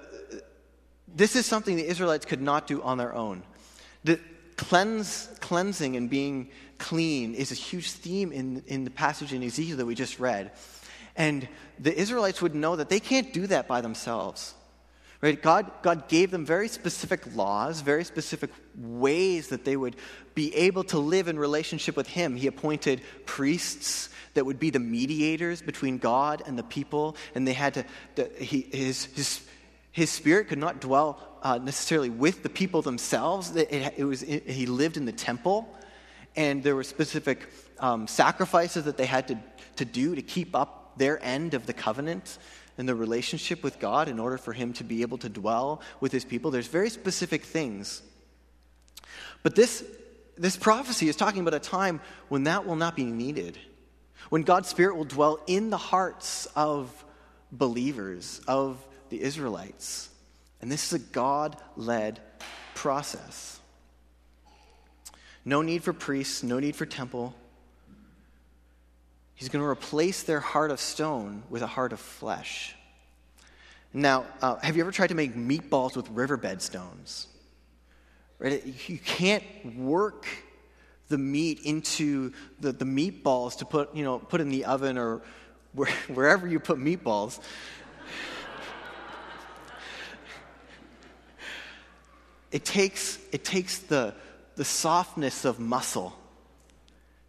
this 1.15 1.35
is 1.35 1.45
something 1.45 1.77
the 1.77 1.87
Israelites 1.87 2.25
could 2.25 2.41
not 2.41 2.67
do 2.67 2.81
on 2.83 2.97
their 2.97 3.15
own. 3.15 3.43
The 4.03 4.19
cleanse, 4.57 5.29
cleansing 5.39 5.95
and 5.95 6.09
being 6.09 6.49
clean 6.77 7.33
is 7.33 7.51
a 7.51 7.55
huge 7.55 7.91
theme 7.91 8.31
in, 8.33 8.63
in 8.67 8.83
the 8.83 8.89
passage 8.89 9.31
in 9.31 9.41
Ezekiel 9.43 9.77
that 9.77 9.85
we 9.85 9.95
just 9.95 10.19
read. 10.19 10.51
And 11.21 11.47
the 11.77 11.95
Israelites 11.95 12.41
would 12.41 12.55
know 12.55 12.75
that 12.77 12.89
they 12.89 12.99
can't 12.99 13.31
do 13.31 13.45
that 13.45 13.67
by 13.67 13.81
themselves. 13.81 14.55
Right? 15.21 15.39
God, 15.39 15.69
God 15.83 16.07
gave 16.07 16.31
them 16.31 16.47
very 16.47 16.67
specific 16.67 17.35
laws, 17.35 17.81
very 17.81 18.03
specific 18.03 18.49
ways 18.75 19.49
that 19.49 19.63
they 19.63 19.77
would 19.77 19.97
be 20.33 20.55
able 20.55 20.83
to 20.85 20.97
live 20.97 21.27
in 21.27 21.37
relationship 21.37 21.95
with 21.95 22.07
Him. 22.07 22.35
He 22.35 22.47
appointed 22.47 23.01
priests 23.27 24.09
that 24.33 24.47
would 24.47 24.59
be 24.59 24.71
the 24.71 24.79
mediators 24.79 25.61
between 25.61 25.99
God 25.99 26.41
and 26.47 26.57
the 26.57 26.63
people, 26.63 27.15
and 27.35 27.47
they 27.47 27.53
had 27.53 27.75
to, 27.75 27.85
the, 28.15 28.31
he, 28.39 28.61
his, 28.61 29.05
his, 29.13 29.41
his 29.91 30.09
spirit 30.09 30.47
could 30.47 30.57
not 30.57 30.81
dwell 30.81 31.19
uh, 31.43 31.59
necessarily 31.59 32.09
with 32.09 32.41
the 32.41 32.49
people 32.49 32.81
themselves. 32.81 33.55
It, 33.55 33.71
it, 33.71 33.93
it 33.97 34.05
was, 34.05 34.23
it, 34.23 34.49
he 34.49 34.65
lived 34.65 34.97
in 34.97 35.05
the 35.05 35.11
temple, 35.11 35.71
and 36.35 36.63
there 36.63 36.75
were 36.75 36.83
specific 36.83 37.47
um, 37.77 38.07
sacrifices 38.07 38.85
that 38.85 38.97
they 38.97 39.05
had 39.05 39.27
to, 39.27 39.37
to 39.75 39.85
do 39.85 40.15
to 40.15 40.23
keep 40.23 40.55
up 40.55 40.80
their 40.97 41.23
end 41.23 41.53
of 41.53 41.65
the 41.65 41.73
covenant. 41.73 42.37
and 42.77 42.87
the 42.87 42.95
relationship 42.95 43.63
with 43.63 43.79
God 43.79 44.07
in 44.07 44.17
order 44.17 44.37
for 44.37 44.53
him 44.53 44.73
to 44.73 44.83
be 44.83 45.01
able 45.01 45.17
to 45.19 45.29
dwell 45.29 45.81
with 45.99 46.11
his 46.11 46.25
people. 46.25 46.51
There's 46.51 46.67
very 46.67 46.89
specific 46.89 47.43
things. 47.43 48.01
But 49.43 49.55
this, 49.55 49.83
this 50.37 50.57
prophecy 50.57 51.09
is 51.09 51.15
talking 51.15 51.41
about 51.41 51.53
a 51.53 51.59
time 51.59 52.01
when 52.29 52.45
that 52.45 52.65
will 52.65 52.75
not 52.75 52.95
be 52.95 53.03
needed, 53.03 53.59
when 54.29 54.43
God's 54.43 54.69
Spirit 54.69 54.95
will 54.95 55.05
dwell 55.05 55.39
in 55.47 55.69
the 55.69 55.77
hearts 55.77 56.47
of 56.55 57.05
believers, 57.51 58.41
of 58.47 58.83
the 59.09 59.21
Israelites. 59.21 60.09
And 60.61 60.71
this 60.71 60.87
is 60.87 60.93
a 60.93 60.99
God 60.99 61.57
led 61.75 62.19
process. 62.73 63.59
No 65.43 65.61
need 65.61 65.83
for 65.83 65.93
priests, 65.93 66.43
no 66.43 66.59
need 66.59 66.75
for 66.75 66.85
temple. 66.85 67.35
He's 69.41 69.49
going 69.49 69.63
to 69.65 69.67
replace 69.67 70.21
their 70.21 70.39
heart 70.39 70.69
of 70.69 70.79
stone 70.79 71.41
with 71.49 71.63
a 71.63 71.67
heart 71.67 71.93
of 71.93 71.99
flesh. 71.99 72.75
Now, 73.91 74.25
uh, 74.39 74.57
have 74.57 74.75
you 74.75 74.83
ever 74.83 74.91
tried 74.91 75.07
to 75.07 75.15
make 75.15 75.33
meatballs 75.33 75.95
with 75.95 76.07
riverbed 76.11 76.61
stones? 76.61 77.25
Right? 78.37 78.63
You 78.87 78.99
can't 78.99 79.43
work 79.75 80.27
the 81.07 81.17
meat 81.17 81.61
into 81.63 82.33
the, 82.59 82.71
the 82.71 82.85
meatballs 82.85 83.57
to 83.57 83.65
put, 83.65 83.95
you 83.95 84.03
know, 84.03 84.19
put 84.19 84.41
in 84.41 84.49
the 84.49 84.65
oven 84.65 84.99
or 84.99 85.23
where, 85.73 85.89
wherever 86.13 86.47
you 86.47 86.59
put 86.59 86.77
meatballs. 86.77 87.39
it 92.51 92.63
takes, 92.63 93.17
it 93.31 93.43
takes 93.43 93.79
the, 93.79 94.13
the 94.55 94.65
softness 94.65 95.45
of 95.45 95.59
muscle 95.59 96.15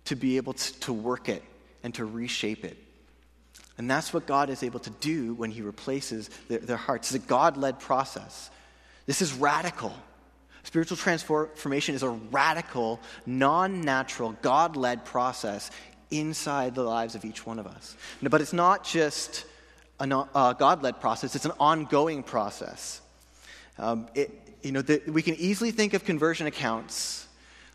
to 0.05 0.15
be 0.15 0.37
able 0.37 0.53
to, 0.53 0.81
to 0.81 0.93
work 0.93 1.31
it 1.31 1.43
and 1.83 1.95
to 1.95 2.05
reshape 2.05 2.65
it. 2.65 2.77
And 3.79 3.91
that's 3.91 4.13
what 4.13 4.27
God 4.27 4.51
is 4.51 4.63
able 4.63 4.81
to 4.81 4.91
do 4.91 5.35
when 5.35 5.51
He 5.51 5.63
replaces 5.63 6.31
their, 6.49 6.59
their 6.59 6.77
hearts. 6.77 7.13
It's 7.13 7.25
a 7.25 7.27
God 7.27 7.57
led 7.57 7.81
process. 7.81 8.51
This 9.07 9.23
is 9.23 9.33
radical. 9.33 9.95
Spiritual 10.65 10.97
transformation 10.97 11.95
is 11.95 12.03
a 12.03 12.09
radical, 12.09 13.01
non 13.27 13.81
natural, 13.81 14.37
God 14.43 14.77
led 14.77 15.05
process 15.05 15.71
inside 16.11 16.75
the 16.75 16.83
lives 16.83 17.15
of 17.15 17.25
each 17.25 17.45
one 17.45 17.59
of 17.59 17.67
us. 17.67 17.97
But 18.23 18.41
it's 18.41 18.53
not 18.53 18.85
just 18.85 19.45
a 19.99 20.27
uh, 20.35 20.53
God 20.53 20.83
led 20.83 21.01
process, 21.01 21.35
it's 21.35 21.45
an 21.45 21.53
ongoing 21.59 22.23
process. 22.23 23.01
Um, 23.79 24.09
it, 24.15 24.31
you 24.63 24.73
know, 24.73 24.83
the, 24.83 25.03
we 25.09 25.23
can 25.23 25.35
easily 25.37 25.71
think 25.71 25.95
of 25.95 26.05
conversion 26.05 26.47
accounts 26.47 27.27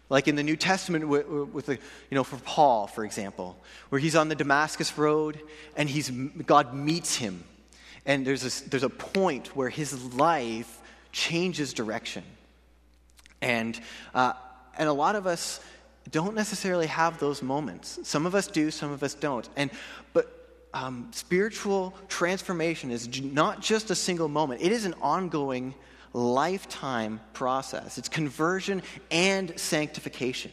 like 0.09 0.27
in 0.27 0.35
the 0.35 0.43
New 0.43 0.55
Testament 0.55 1.07
with, 1.07 1.27
with 1.27 1.65
the, 1.65 1.73
you 1.73 2.15
know, 2.15 2.23
for 2.23 2.37
Paul, 2.37 2.87
for 2.87 3.03
example, 3.03 3.57
where 3.89 3.99
he's 3.99 4.15
on 4.15 4.29
the 4.29 4.35
Damascus 4.35 4.97
Road 4.97 5.39
and 5.75 5.89
he's, 5.89 6.09
God 6.09 6.73
meets 6.73 7.15
him. 7.15 7.43
And 8.05 8.25
there's 8.25 8.43
a, 8.43 8.69
there's 8.69 8.83
a 8.83 8.89
point 8.89 9.55
where 9.55 9.69
his 9.69 10.13
life 10.13 10.79
changes 11.11 11.73
direction. 11.73 12.23
And, 13.41 13.79
uh, 14.13 14.33
and 14.77 14.87
a 14.87 14.93
lot 14.93 15.15
of 15.15 15.27
us 15.27 15.59
don't 16.09 16.35
necessarily 16.35 16.87
have 16.87 17.19
those 17.19 17.41
moments. 17.41 17.99
Some 18.03 18.25
of 18.25 18.33
us 18.33 18.47
do, 18.47 18.71
some 18.71 18.91
of 18.91 19.03
us 19.03 19.13
don't. 19.13 19.47
And, 19.57 19.69
but 20.13 20.33
um, 20.73 21.09
spiritual 21.11 21.93
transformation 22.07 22.91
is 22.91 23.21
not 23.21 23.61
just 23.61 23.91
a 23.91 23.95
single 23.95 24.27
moment, 24.29 24.61
it 24.61 24.71
is 24.71 24.85
an 24.85 24.93
ongoing 25.01 25.73
lifetime 26.17 27.19
process. 27.33 27.97
It's 27.97 28.09
conversion 28.09 28.81
and 29.11 29.57
sanctification. 29.59 30.51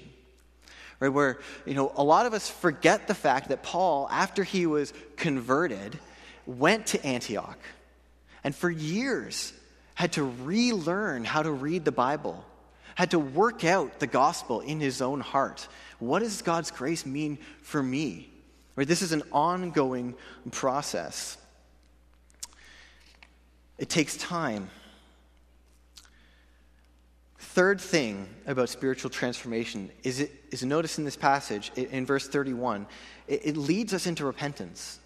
Right, 1.00 1.08
where 1.08 1.38
you 1.66 1.74
know 1.74 1.92
a 1.96 2.04
lot 2.04 2.26
of 2.26 2.34
us 2.34 2.48
forget 2.48 3.08
the 3.08 3.14
fact 3.14 3.48
that 3.48 3.62
Paul, 3.62 4.08
after 4.10 4.44
he 4.44 4.66
was 4.66 4.92
converted, 5.16 5.98
went 6.46 6.86
to 6.88 7.04
Antioch 7.04 7.58
and 8.44 8.54
for 8.54 8.70
years 8.70 9.52
had 9.94 10.12
to 10.12 10.24
relearn 10.24 11.24
how 11.24 11.42
to 11.42 11.50
read 11.50 11.84
the 11.84 11.92
Bible, 11.92 12.44
had 12.94 13.10
to 13.10 13.18
work 13.18 13.64
out 13.64 13.98
the 13.98 14.06
gospel 14.06 14.60
in 14.60 14.80
his 14.80 15.02
own 15.02 15.20
heart. 15.20 15.66
What 15.98 16.20
does 16.20 16.42
God's 16.42 16.70
grace 16.70 17.04
mean 17.04 17.38
for 17.62 17.82
me? 17.82 18.30
Right, 18.76 18.86
this 18.86 19.02
is 19.02 19.12
an 19.12 19.22
ongoing 19.32 20.14
process. 20.50 21.36
It 23.78 23.88
takes 23.88 24.16
time. 24.16 24.68
Third 27.54 27.80
thing 27.80 28.26
about 28.48 28.68
spiritual 28.68 29.10
transformation 29.10 29.88
is, 30.02 30.18
it, 30.18 30.32
is 30.50 30.64
notice 30.64 30.98
in 30.98 31.04
this 31.04 31.14
passage, 31.14 31.70
in 31.76 32.04
verse 32.04 32.26
31, 32.26 32.84
it, 33.28 33.42
it 33.46 33.56
leads 33.56 33.94
us 33.94 34.08
into 34.08 34.26
repentance. 34.26 34.98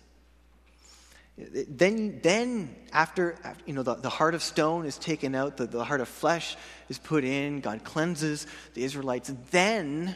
Then, 1.37 2.21
then 2.23 2.75
after, 2.91 3.37
you 3.67 3.75
know, 3.75 3.83
the, 3.83 3.97
the 3.97 4.09
heart 4.09 4.35
of 4.35 4.43
stone 4.43 4.87
is 4.87 4.97
taken 4.97 5.35
out, 5.35 5.59
the, 5.59 5.67
the 5.67 5.85
heart 5.85 6.01
of 6.01 6.09
flesh 6.09 6.57
is 6.89 6.97
put 6.97 7.23
in, 7.23 7.61
God 7.61 7.85
cleanses 7.85 8.47
the 8.73 8.83
Israelites, 8.83 9.31
then 9.51 10.15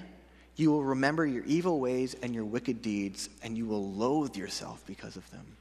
you 0.56 0.70
will 0.72 0.84
remember 0.84 1.26
your 1.26 1.44
evil 1.44 1.80
ways 1.80 2.16
and 2.22 2.34
your 2.34 2.46
wicked 2.46 2.80
deeds, 2.80 3.28
and 3.42 3.58
you 3.58 3.66
will 3.66 3.92
loathe 3.92 4.38
yourself 4.38 4.82
because 4.86 5.16
of 5.16 5.30
them. 5.32 5.58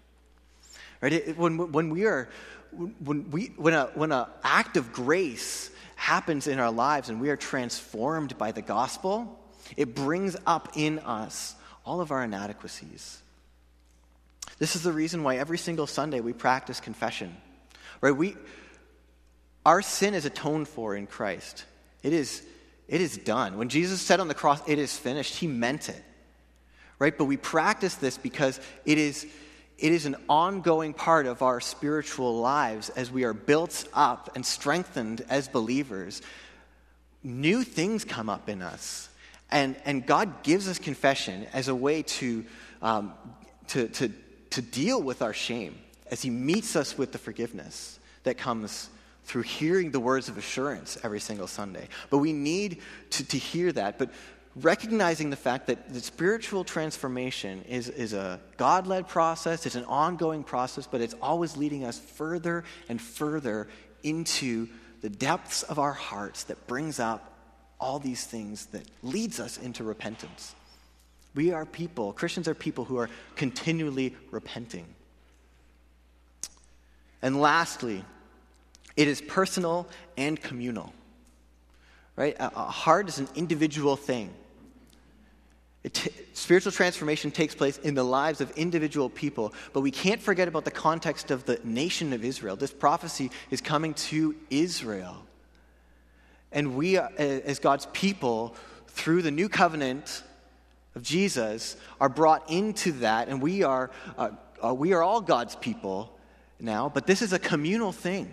Right? 1.02 1.14
It, 1.14 1.38
when, 1.38 1.72
when 1.72 1.90
we 1.90 2.06
are, 2.06 2.30
when, 2.72 3.30
we, 3.32 3.48
when, 3.58 3.74
a, 3.74 3.86
when 3.96 4.12
an 4.12 4.28
act 4.44 4.78
of 4.78 4.94
grace 4.94 5.72
happens 5.96 6.48
in 6.48 6.60
our 6.60 6.72
lives 6.72 7.10
and 7.10 7.20
we 7.20 7.30
are 7.30 7.36
transformed 7.36 8.38
by 8.38 8.52
the 8.52 8.62
gospel, 8.62 9.40
it 9.78 9.96
brings 9.96 10.38
up 10.46 10.70
in 10.76 11.00
us 11.00 11.56
all 11.86 12.02
of 12.02 12.12
our 12.12 12.24
inadequacies. 12.24 13.20
This 14.60 14.76
is 14.76 14.84
the 14.84 14.92
reason 14.92 15.24
why 15.24 15.38
every 15.38 15.58
single 15.58 15.88
Sunday 15.88 16.20
we 16.20 16.34
practice 16.34 16.80
confession. 16.80 17.36
Right? 18.00 18.16
We 18.16 18.36
our 19.66 19.82
sin 19.82 20.16
is 20.16 20.26
atoned 20.26 20.68
for 20.68 20.96
in 20.96 21.08
Christ. 21.08 21.66
It 22.04 22.14
is 22.14 22.44
it 22.88 23.00
is 23.00 23.18
done. 23.18 23.58
When 23.58 23.70
Jesus 23.70 24.02
said 24.02 24.20
on 24.20 24.28
the 24.28 24.34
cross, 24.34 24.62
it 24.68 24.78
is 24.78 24.98
finished, 24.98 25.38
he 25.38 25.48
meant 25.48 25.88
it. 25.88 26.04
Right? 27.00 27.18
But 27.18 27.26
we 27.26 27.38
practice 27.38 27.96
this 27.96 28.18
because 28.18 28.60
it 28.86 28.98
is 28.98 29.26
it 29.82 29.92
is 29.92 30.06
an 30.06 30.16
ongoing 30.30 30.94
part 30.94 31.26
of 31.26 31.42
our 31.42 31.60
spiritual 31.60 32.40
lives 32.40 32.90
as 32.90 33.12
we 33.12 33.24
are 33.24 33.34
built 33.34 33.88
up 33.94 34.30
and 34.36 34.46
strengthened 34.46 35.26
as 35.28 35.48
believers. 35.48 36.22
New 37.24 37.64
things 37.64 38.06
come 38.06 38.30
up 38.30 38.48
in 38.48 38.62
us. 38.62 39.10
And, 39.50 39.76
and 39.84 40.06
God 40.06 40.44
gives 40.44 40.70
us 40.70 40.78
confession 40.78 41.48
as 41.52 41.68
a 41.68 41.74
way 41.76 42.04
to, 42.04 42.46
um, 42.84 43.14
to, 43.70 43.88
to, 43.88 44.12
to 44.52 44.62
deal 44.62 45.02
with 45.02 45.24
our 45.24 45.34
shame, 45.34 45.76
as 46.12 46.22
He 46.22 46.30
meets 46.30 46.76
us 46.76 46.96
with 46.96 47.12
the 47.12 47.18
forgiveness 47.18 48.00
that 48.24 48.38
comes 48.38 48.90
through 49.24 49.42
hearing 49.42 49.90
the 49.90 50.00
words 50.00 50.30
of 50.30 50.38
assurance 50.38 50.98
every 51.04 51.20
single 51.20 51.48
Sunday. 51.48 51.88
But 52.12 52.20
we 52.20 52.34
need 52.34 52.82
to, 53.12 53.28
to 53.28 53.38
hear 53.38 53.72
that. 53.72 53.98
But 53.98 54.12
recognizing 54.56 55.30
the 55.30 55.36
fact 55.36 55.68
that 55.68 55.94
the 55.94 56.02
spiritual 56.02 56.64
transformation 56.64 57.64
is, 57.70 57.90
is 57.90 58.14
a 58.14 58.40
God 58.58 58.88
led 58.88 59.08
process, 59.08 59.66
it's 59.66 59.76
an 59.76 59.86
ongoing 59.86 60.44
process, 60.44 60.88
but 60.88 61.02
it's 61.02 61.16
always 61.22 61.56
leading 61.56 61.86
us 61.86 62.00
further 62.00 62.64
and 62.90 63.02
further 63.02 63.68
into 64.04 64.68
the 65.02 65.10
depths 65.10 65.64
of 65.64 65.80
our 65.80 65.94
hearts 65.94 66.44
that 66.46 66.68
brings 66.68 67.00
up 67.00 67.34
all 67.80 67.98
these 67.98 68.26
things 68.26 68.68
that 68.68 68.84
leads 69.02 69.40
us 69.40 69.58
into 69.58 69.84
repentance. 69.84 70.54
We 71.34 71.52
are 71.52 71.66
people, 71.66 72.14
Christians 72.14 72.48
are 72.48 72.54
people 72.54 72.86
who 72.86 72.98
are 72.98 73.10
continually 73.36 74.16
repenting. 74.32 74.86
And 77.22 77.40
lastly, 77.40 78.04
it 78.98 79.08
is 79.08 79.22
personal 79.22 79.88
and 80.18 80.40
communal. 80.40 80.94
Right? 82.22 82.36
A, 82.40 82.50
heart 82.50 83.10
is 83.10 83.18
an 83.18 83.28
individual 83.34 83.96
thing. 83.96 84.32
T- 85.92 86.12
spiritual 86.34 86.72
transformation 86.72 87.32
takes 87.32 87.56
place 87.56 87.80
in 87.80 87.96
the 87.96 88.04
lives 88.04 88.42
of 88.42 88.52
individual 88.52 89.10
people, 89.10 89.56
but 89.74 89.82
we 89.82 89.90
can't 89.90 90.22
forget 90.22 90.48
about 90.48 90.64
the 90.64 90.70
context 90.70 91.32
of 91.32 91.46
the 91.46 91.60
nation 91.64 92.14
of 92.14 92.24
Israel. 92.24 92.56
This 92.56 92.72
prophecy 92.72 93.32
is 93.50 93.60
coming 93.60 93.96
to 93.96 94.36
Israel. 94.52 95.26
And 96.52 96.76
we, 96.76 97.00
as 97.00 97.58
God's 97.58 97.88
people, 97.92 98.56
through 98.90 99.24
the 99.24 99.32
new 99.32 99.50
covenant 99.50 100.22
of 100.94 101.02
Jesus, 101.02 101.76
are 102.00 102.08
brought 102.08 102.52
into 102.52 102.92
that, 103.00 103.30
and 103.30 103.42
we 103.42 103.64
are, 103.64 103.90
uh, 104.16 104.30
uh, 104.64 104.76
we 104.76 104.94
are 104.94 105.02
all 105.02 105.22
God's 105.22 105.56
people 105.56 106.16
now, 106.60 106.88
but 106.88 107.08
this 107.08 107.24
is 107.24 107.34
a 107.34 107.40
communal 107.40 107.92
thing. 107.92 108.32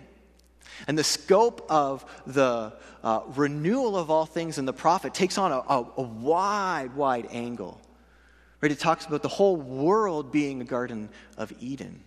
And 0.87 0.97
the 0.97 1.03
scope 1.03 1.65
of 1.69 2.05
the 2.25 2.73
uh, 3.03 3.21
renewal 3.35 3.97
of 3.97 4.09
all 4.09 4.25
things 4.25 4.57
in 4.57 4.65
the 4.65 4.73
prophet 4.73 5.13
takes 5.13 5.37
on 5.37 5.51
a, 5.51 5.57
a, 5.57 5.85
a, 5.97 6.01
wide, 6.01 6.95
wide 6.95 7.27
angle. 7.31 7.79
Right? 8.61 8.71
It 8.71 8.79
talks 8.79 9.05
about 9.05 9.21
the 9.21 9.29
whole 9.29 9.55
world 9.55 10.31
being 10.31 10.61
a 10.61 10.65
Garden 10.65 11.09
of 11.37 11.53
Eden. 11.59 12.03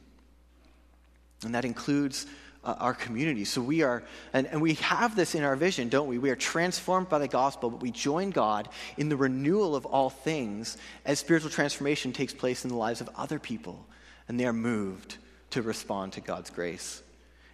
And 1.45 1.55
that 1.55 1.65
includes 1.65 2.27
uh, 2.65 2.77
our 2.79 2.95
community. 2.95 3.45
So 3.45 3.61
we 3.61 3.83
are, 3.83 4.05
and, 4.33 4.47
and 4.47 4.63
we 4.63 4.75
have 4.75 5.17
this 5.17 5.35
in 5.35 5.43
our 5.43 5.57
vision, 5.57 5.89
don't 5.89 6.07
we? 6.07 6.19
We 6.19 6.31
are 6.31 6.37
transformed 6.37 7.09
by 7.09 7.19
the 7.19 7.29
gospel, 7.29 7.71
but 7.71 7.83
we 7.83 7.91
join 7.91 8.31
God 8.31 8.69
in 8.97 9.09
the 9.09 9.17
renewal 9.17 9.75
of 9.75 9.87
all 9.87 10.11
things 10.11 10.77
as 11.05 11.19
spiritual 11.19 11.51
transformation 11.51 12.13
takes 12.13 12.33
place 12.33 12.65
in 12.65 12.71
the 12.71 12.77
lives 12.77 13.01
of 13.01 13.11
other 13.17 13.39
people, 13.39 13.85
and 14.29 14.39
they 14.39 14.47
are 14.47 14.53
moved 14.53 15.17
to 15.51 15.63
respond 15.63 16.13
to 16.13 16.21
God's 16.21 16.51
grace. 16.51 17.03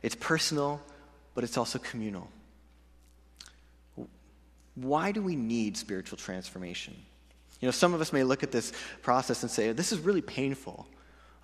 It's 0.02 0.14
personal, 0.14 0.80
but 1.38 1.44
it's 1.44 1.56
also 1.56 1.78
communal. 1.78 2.28
Why 4.74 5.12
do 5.12 5.22
we 5.22 5.36
need 5.36 5.76
spiritual 5.76 6.18
transformation? 6.18 6.96
You 7.60 7.68
know, 7.68 7.70
some 7.70 7.94
of 7.94 8.00
us 8.00 8.12
may 8.12 8.24
look 8.24 8.42
at 8.42 8.50
this 8.50 8.72
process 9.02 9.44
and 9.44 9.48
say, 9.48 9.70
this 9.70 9.92
is 9.92 10.00
really 10.00 10.20
painful. 10.20 10.88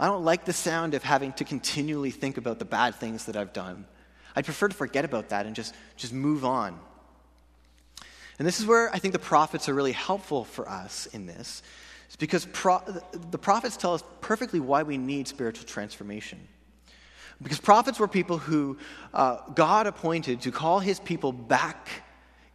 I 0.00 0.08
don't 0.08 0.24
like 0.24 0.46
the 0.46 0.52
sound 0.52 0.94
of 0.94 1.04
having 1.04 1.32
to 1.34 1.44
continually 1.44 2.10
think 2.10 2.38
about 2.38 2.58
the 2.58 2.64
bad 2.64 2.96
things 2.96 3.26
that 3.26 3.36
I've 3.36 3.52
done. 3.52 3.86
I'd 4.34 4.44
prefer 4.44 4.66
to 4.66 4.74
forget 4.74 5.04
about 5.04 5.28
that 5.28 5.46
and 5.46 5.54
just, 5.54 5.76
just 5.94 6.12
move 6.12 6.44
on. 6.44 6.76
And 8.40 8.48
this 8.48 8.58
is 8.58 8.66
where 8.66 8.92
I 8.92 8.98
think 8.98 9.12
the 9.12 9.20
prophets 9.20 9.68
are 9.68 9.74
really 9.74 9.92
helpful 9.92 10.42
for 10.42 10.68
us 10.68 11.06
in 11.12 11.26
this. 11.26 11.62
It's 12.06 12.16
because 12.16 12.48
pro- 12.52 12.82
the 13.30 13.38
prophets 13.38 13.76
tell 13.76 13.94
us 13.94 14.02
perfectly 14.20 14.58
why 14.58 14.82
we 14.82 14.98
need 14.98 15.28
spiritual 15.28 15.68
transformation. 15.68 16.48
Because 17.42 17.60
prophets 17.60 17.98
were 17.98 18.08
people 18.08 18.38
who 18.38 18.78
uh, 19.12 19.38
God 19.54 19.86
appointed 19.86 20.42
to 20.42 20.52
call 20.52 20.80
his 20.80 21.00
people 21.00 21.32
back 21.32 21.88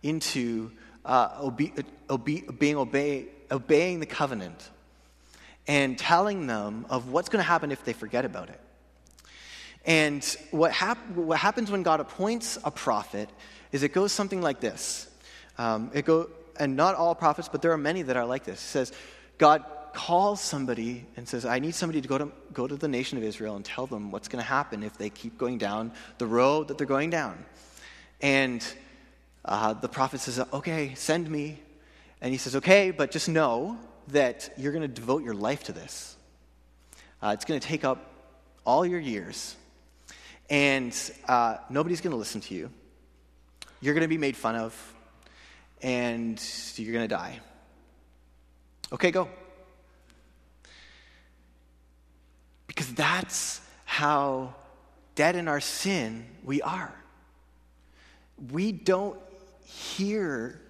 into 0.02 0.72
uh, 1.06 1.38
obe- 1.40 1.86
obe- 2.10 2.60
being 2.60 2.78
obey- 2.78 3.28
obeying 3.52 4.00
the 4.00 4.06
covenant 4.06 4.70
and 5.68 5.98
telling 5.98 6.48
them 6.48 6.86
of 6.90 7.12
what's 7.12 7.30
going 7.30 7.44
to 7.44 7.48
happen 7.48 7.72
if 7.72 7.84
they 7.84 7.94
forget 7.94 8.26
about 8.26 8.50
it. 8.50 8.60
And 9.86 10.24
what, 10.52 10.72
hap- 10.72 11.10
what 11.12 11.40
happens 11.40 11.72
when 11.72 11.84
God 11.84 12.00
appoints 12.00 12.58
a 12.64 12.72
prophet 12.72 13.30
is 13.72 13.84
it 13.84 13.94
goes 13.94 14.12
something 14.12 14.42
like 14.42 14.60
this. 14.60 15.08
Um, 15.58 15.92
it 15.94 16.06
go, 16.06 16.30
and 16.60 16.76
not 16.76 16.96
all 16.96 17.16
prophets, 17.16 17.50
but 17.50 17.62
there 17.62 17.72
are 17.72 17.78
many 17.78 18.02
that 18.04 18.18
are 18.18 18.26
like 18.26 18.44
this. 18.44 18.60
It 18.60 18.68
says, 18.68 18.94
God 19.38 19.64
calls 20.00 20.40
somebody 20.40 21.06
and 21.18 21.28
says, 21.28 21.44
I 21.44 21.60
need 21.60 21.76
somebody 21.76 22.00
to 22.00 22.08
go 22.08 22.18
to, 22.18 22.32
go 22.54 22.68
to 22.68 22.78
the 22.78 22.88
nation 22.88 23.18
of 23.18 23.24
Israel 23.26 23.58
and 23.58 23.66
tell 23.66 23.86
them 23.86 24.12
what's 24.12 24.30
going 24.30 24.42
to 24.42 24.48
happen 24.48 24.82
if 24.82 24.98
they 24.98 25.10
keep 25.10 25.38
going 25.38 25.58
down 25.58 25.92
the 26.20 26.26
road 26.26 26.70
that 26.70 26.78
they're 26.78 26.88
going 26.88 27.10
down. 27.10 27.44
And 28.22 28.66
uh, 29.44 29.74
the 29.74 29.90
prophet 29.90 30.22
says, 30.22 30.40
Okay, 30.54 30.94
send 30.96 31.30
me. 31.30 31.60
And 32.22 32.32
he 32.32 32.38
says, 32.38 32.56
Okay, 32.56 32.92
but 32.92 33.12
just 33.12 33.28
know 33.28 33.78
that 34.08 34.50
you're 34.56 34.72
going 34.72 34.84
to 34.84 34.88
devote 34.88 35.22
your 35.22 35.34
life 35.34 35.66
to 35.66 35.74
this. 35.74 36.16
Uh, 37.22 37.32
it's 37.34 37.44
going 37.44 37.60
to 37.60 37.68
take 37.68 37.84
up 37.84 38.10
all 38.66 38.86
your 38.86 39.02
years, 39.02 39.58
and 40.50 40.96
uh, 41.28 41.58
nobody's 41.70 42.00
going 42.00 42.12
to 42.12 42.18
listen 42.18 42.40
to 42.40 42.56
you. 42.56 42.72
You're 43.82 43.96
going 43.96 44.04
to 44.04 44.08
be 44.08 44.18
made 44.18 44.38
fun 44.38 44.56
of, 44.56 44.94
and 45.82 46.42
you're 46.78 46.94
going 46.94 47.04
to 47.04 47.14
die. 47.14 47.42
Okay, 48.94 49.12
go. 49.12 49.28
Because 52.80 52.94
that's 52.94 53.60
how 53.84 54.56
dead 55.16 55.36
in 55.36 55.50
our 55.50 55.60
sin 55.60 56.26
we 56.46 56.62
are. 56.62 56.94
We 58.54 58.72
don't 58.72 59.20
hear, 59.66 60.62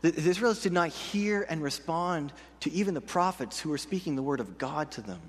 the, 0.00 0.08
Israelites 0.08 0.62
did 0.62 0.72
not 0.72 0.88
hear 0.88 1.44
and 1.46 1.62
respond 1.62 2.32
to 2.60 2.72
even 2.72 2.94
the 2.94 3.02
prophets 3.02 3.60
who 3.60 3.68
were 3.68 3.76
speaking 3.76 4.16
the 4.16 4.22
word 4.22 4.40
of 4.40 4.56
God 4.56 4.90
to 4.92 5.02
them. 5.02 5.20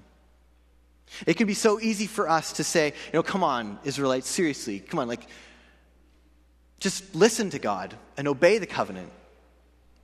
It 1.28 1.34
can 1.34 1.46
be 1.46 1.54
so 1.54 1.78
easy 1.78 2.08
for 2.08 2.30
us 2.30 2.54
to 2.54 2.64
say, 2.64 2.94
you 3.08 3.12
know, 3.16 3.24
come 3.24 3.44
on, 3.44 3.78
Israelites, 3.84 4.30
seriously, 4.30 4.80
come 4.80 5.02
on, 5.02 5.10
like, 5.10 5.28
just 6.80 7.14
listen 7.14 7.50
to 7.50 7.60
God 7.60 7.96
and 8.16 8.30
obey 8.30 8.60
the 8.60 8.66
covenant, 8.66 9.12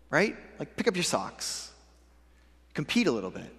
right? 0.10 0.36
Like, 0.60 0.75
pick 0.75 0.89
up 0.89 0.98
your 0.98 1.04
socks, 1.04 1.72
compete 2.74 3.08
a 3.08 3.12
little 3.13 3.32
bit, 3.32 3.55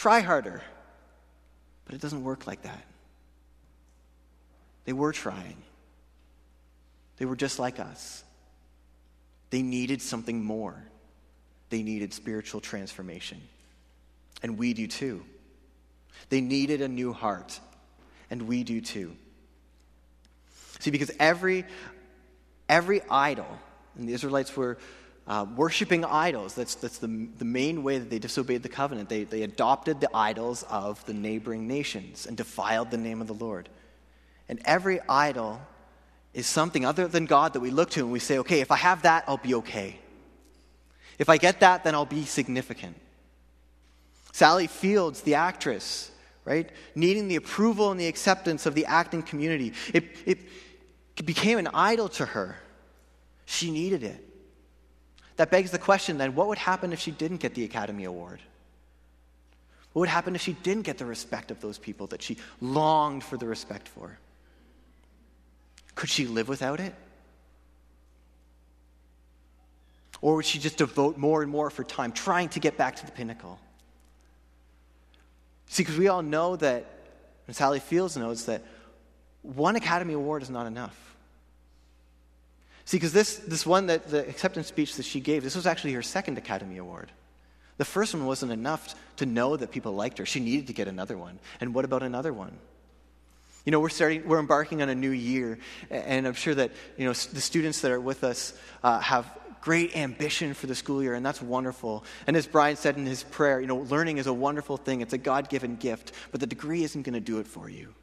try 0.00 0.20
harder. 0.20 0.62
But 1.84 1.94
it 1.94 2.00
doesn't 2.00 2.24
work 2.24 2.46
like 2.46 2.62
that. 2.62 2.84
They 4.86 4.94
were 4.94 5.12
trying. 5.12 5.56
They 7.18 7.26
were 7.26 7.36
just 7.36 7.58
like 7.58 7.78
us. 7.78 8.24
They 9.50 9.60
needed 9.60 10.00
something 10.00 10.42
more. 10.42 10.82
They 11.68 11.82
needed 11.82 12.14
spiritual 12.14 12.62
transformation. 12.62 13.42
And 14.42 14.56
we 14.56 14.72
do 14.72 14.86
too. 14.86 15.22
They 16.30 16.40
needed 16.40 16.80
a 16.80 16.88
new 16.88 17.12
heart. 17.12 17.60
And 18.30 18.42
we 18.42 18.64
do 18.64 18.80
too. 18.80 19.14
See, 20.78 20.90
because 20.90 21.10
every, 21.20 21.66
every 22.70 23.02
idol, 23.10 23.58
and 23.98 24.08
the 24.08 24.14
Israelites 24.14 24.56
were 24.56 24.78
uh, 25.30 25.46
worshiping 25.54 26.04
idols. 26.04 26.56
That's, 26.56 26.74
that's 26.74 26.98
the, 26.98 27.28
the 27.38 27.44
main 27.44 27.84
way 27.84 27.98
that 27.98 28.10
they 28.10 28.18
disobeyed 28.18 28.64
the 28.64 28.68
covenant. 28.68 29.08
They, 29.08 29.22
they 29.22 29.44
adopted 29.44 30.00
the 30.00 30.10
idols 30.12 30.64
of 30.64 31.06
the 31.06 31.14
neighboring 31.14 31.68
nations 31.68 32.26
and 32.26 32.36
defiled 32.36 32.90
the 32.90 32.96
name 32.96 33.20
of 33.20 33.28
the 33.28 33.34
Lord. 33.34 33.68
And 34.48 34.60
every 34.64 34.98
idol 35.08 35.60
is 36.34 36.48
something 36.48 36.84
other 36.84 37.06
than 37.06 37.26
God 37.26 37.52
that 37.52 37.60
we 37.60 37.70
look 37.70 37.90
to 37.90 38.00
and 38.00 38.10
we 38.10 38.18
say, 38.18 38.38
okay, 38.38 38.60
if 38.60 38.72
I 38.72 38.76
have 38.76 39.02
that, 39.02 39.22
I'll 39.28 39.36
be 39.36 39.54
okay. 39.54 40.00
If 41.16 41.28
I 41.28 41.36
get 41.36 41.60
that, 41.60 41.84
then 41.84 41.94
I'll 41.94 42.04
be 42.04 42.24
significant. 42.24 42.96
Sally 44.32 44.66
Fields, 44.66 45.22
the 45.22 45.36
actress, 45.36 46.10
right, 46.44 46.68
needing 46.96 47.28
the 47.28 47.36
approval 47.36 47.92
and 47.92 48.00
the 48.00 48.08
acceptance 48.08 48.66
of 48.66 48.74
the 48.74 48.86
acting 48.86 49.22
community, 49.22 49.74
it, 49.94 50.06
it 50.26 50.38
became 51.24 51.58
an 51.58 51.68
idol 51.68 52.08
to 52.08 52.26
her. 52.26 52.56
She 53.46 53.70
needed 53.70 54.02
it. 54.02 54.26
That 55.36 55.50
begs 55.50 55.70
the 55.70 55.78
question 55.78 56.18
then 56.18 56.34
what 56.34 56.48
would 56.48 56.58
happen 56.58 56.92
if 56.92 57.00
she 57.00 57.10
didn't 57.10 57.38
get 57.38 57.54
the 57.54 57.64
Academy 57.64 58.04
Award? 58.04 58.40
What 59.92 60.00
would 60.00 60.08
happen 60.08 60.34
if 60.34 60.40
she 60.40 60.52
didn't 60.52 60.82
get 60.82 60.98
the 60.98 61.06
respect 61.06 61.50
of 61.50 61.60
those 61.60 61.78
people 61.78 62.06
that 62.08 62.22
she 62.22 62.36
longed 62.60 63.24
for 63.24 63.36
the 63.36 63.46
respect 63.46 63.88
for? 63.88 64.18
Could 65.94 66.08
she 66.08 66.26
live 66.26 66.48
without 66.48 66.78
it? 66.80 66.94
Or 70.22 70.36
would 70.36 70.44
she 70.44 70.58
just 70.58 70.76
devote 70.76 71.16
more 71.16 71.42
and 71.42 71.50
more 71.50 71.68
of 71.68 71.76
her 71.76 71.84
time 71.84 72.12
trying 72.12 72.50
to 72.50 72.60
get 72.60 72.76
back 72.76 72.96
to 72.96 73.06
the 73.06 73.12
pinnacle? 73.12 73.58
See, 75.66 75.82
because 75.82 75.96
we 75.96 76.08
all 76.08 76.22
know 76.22 76.56
that, 76.56 76.84
and 77.46 77.56
Sally 77.56 77.80
Fields 77.80 78.16
knows 78.16 78.44
that 78.46 78.62
one 79.42 79.76
Academy 79.76 80.14
Award 80.14 80.42
is 80.42 80.50
not 80.50 80.66
enough. 80.66 81.16
See, 82.90 82.96
because 82.96 83.12
this, 83.12 83.36
this 83.36 83.64
one, 83.64 83.86
that 83.86 84.08
the 84.08 84.28
acceptance 84.28 84.66
speech 84.66 84.96
that 84.96 85.04
she 85.04 85.20
gave, 85.20 85.44
this 85.44 85.54
was 85.54 85.64
actually 85.64 85.92
her 85.92 86.02
second 86.02 86.38
Academy 86.38 86.76
Award. 86.76 87.12
The 87.76 87.84
first 87.84 88.12
one 88.14 88.26
wasn't 88.26 88.50
enough 88.50 88.96
to 89.18 89.26
know 89.26 89.56
that 89.56 89.70
people 89.70 89.92
liked 89.92 90.18
her. 90.18 90.26
She 90.26 90.40
needed 90.40 90.66
to 90.66 90.72
get 90.72 90.88
another 90.88 91.16
one. 91.16 91.38
And 91.60 91.72
what 91.72 91.84
about 91.84 92.02
another 92.02 92.32
one? 92.32 92.50
You 93.64 93.70
know, 93.70 93.78
we're 93.78 93.90
starting, 93.90 94.26
we're 94.26 94.40
embarking 94.40 94.82
on 94.82 94.88
a 94.88 94.96
new 94.96 95.12
year, 95.12 95.60
and 95.88 96.26
I'm 96.26 96.34
sure 96.34 96.52
that, 96.52 96.72
you 96.96 97.04
know, 97.04 97.12
the 97.12 97.40
students 97.40 97.80
that 97.82 97.92
are 97.92 98.00
with 98.00 98.24
us 98.24 98.54
uh, 98.82 98.98
have 98.98 99.38
great 99.60 99.96
ambition 99.96 100.52
for 100.52 100.66
the 100.66 100.74
school 100.74 101.00
year, 101.00 101.14
and 101.14 101.24
that's 101.24 101.40
wonderful. 101.40 102.04
And 102.26 102.36
as 102.36 102.48
Brian 102.48 102.74
said 102.74 102.96
in 102.96 103.06
his 103.06 103.22
prayer, 103.22 103.60
you 103.60 103.68
know, 103.68 103.76
learning 103.76 104.18
is 104.18 104.26
a 104.26 104.34
wonderful 104.34 104.76
thing. 104.76 105.00
It's 105.00 105.12
a 105.12 105.18
God 105.18 105.48
given 105.48 105.76
gift, 105.76 106.10
but 106.32 106.40
the 106.40 106.46
degree 106.48 106.82
isn't 106.82 107.02
going 107.02 107.14
to 107.14 107.20
do 107.20 107.38
it 107.38 107.46
for 107.46 107.70
you. 107.70 107.94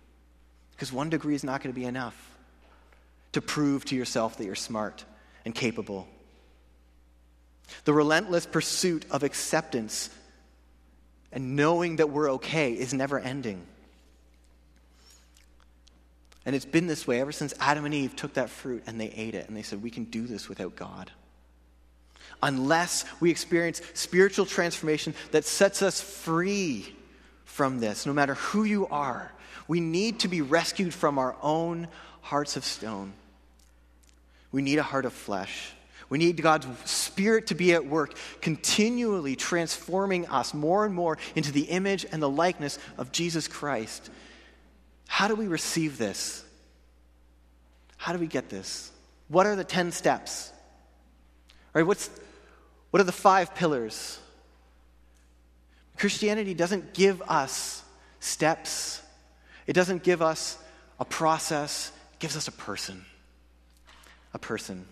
Because 0.72 0.94
one 0.94 1.10
degree 1.10 1.36
is 1.36 1.44
not 1.44 1.62
going 1.62 1.74
to 1.74 1.78
be 1.78 1.86
enough 1.86 2.37
to 3.34 3.42
prove 3.42 3.86
to 3.86 3.96
yourself 3.96 4.38
that 4.38 4.46
you're 4.46 4.56
smart 4.56 5.06
and 5.46 5.54
capable. 5.54 6.08
The 7.86 7.94
relentless 7.94 8.46
pursuit 8.46 9.06
of 9.12 9.24
acceptance 9.24 10.10
and 11.32 11.56
knowing 11.56 11.98
that 11.98 12.10
we're 12.10 12.32
okay 12.32 12.74
is 12.74 12.94
never 12.94 13.20
ending. 13.20 13.66
And 16.46 16.56
it's 16.56 16.66
been 16.66 16.88
this 16.88 17.06
way 17.06 17.20
ever 17.20 17.34
since 17.34 17.54
Adam 17.60 17.84
and 17.84 17.94
Eve 17.94 18.16
took 18.16 18.36
that 18.36 18.50
fruit 18.50 18.84
and 18.88 19.00
they 19.00 19.10
ate 19.10 19.36
it 19.36 19.48
and 19.50 19.58
they 19.58 19.64
said, 19.64 19.84
We 19.84 19.92
can 19.92 20.06
do 20.06 20.26
this 20.26 20.48
without 20.48 20.76
God. 20.76 21.12
Unless 22.42 23.04
we 23.20 23.32
experience 23.32 23.82
spiritual 23.94 24.46
transformation 24.46 25.14
that 25.32 25.44
sets 25.44 25.82
us 25.82 26.00
free 26.00 26.96
from 27.44 27.80
this, 27.80 28.06
no 28.06 28.14
matter 28.14 28.36
who 28.36 28.64
you 28.64 28.88
are, 28.88 29.32
we 29.68 29.80
need 29.82 30.22
to 30.22 30.28
be 30.28 30.42
rescued 30.42 30.94
from 30.94 31.20
our 31.20 31.36
own 31.42 31.88
hearts 32.28 32.58
of 32.58 32.66
stone. 32.66 33.14
We 34.52 34.62
need 34.62 34.80
a 34.80 34.84
heart 34.84 35.06
of 35.06 35.14
flesh. 35.14 35.72
We 36.10 36.18
need 36.18 36.42
God's 36.42 36.68
Spirit 36.90 37.48
to 37.48 37.56
be 37.56 37.74
at 37.74 37.86
work, 37.86 38.16
continually 38.42 39.36
transforming 39.38 40.28
us 40.28 40.54
more 40.54 40.86
and 40.86 40.94
more 40.94 41.18
into 41.36 41.54
the 41.54 41.64
image 41.64 42.06
and 42.12 42.22
the 42.22 42.30
likeness 42.30 42.80
of 42.98 43.14
Jesus 43.14 43.48
Christ. 43.48 44.10
How 45.08 45.30
do 45.30 45.36
we 45.36 45.48
receive 45.48 45.98
this? 45.98 46.44
How 47.96 48.12
do 48.12 48.20
we 48.20 48.28
get 48.28 48.50
this? 48.50 48.92
What 49.30 49.46
are 49.46 49.56
the 49.56 49.64
10 49.64 49.94
steps? 49.94 50.52
Right? 51.74 51.84
What's, 51.84 52.10
what 52.92 53.00
are 53.00 53.06
the 53.06 53.12
five 53.12 53.56
pillars? 53.56 54.20
Christianity 55.98 56.54
doesn't 56.54 56.94
give 56.94 57.22
us 57.22 57.84
steps, 58.20 59.02
it 59.66 59.74
doesn't 59.74 60.04
give 60.04 60.22
us 60.22 60.58
a 61.00 61.06
process, 61.06 61.92
gives 62.20 62.36
us 62.36 62.48
a 62.48 62.52
person. 62.52 63.06
A 64.34 64.40
person. 64.40 64.86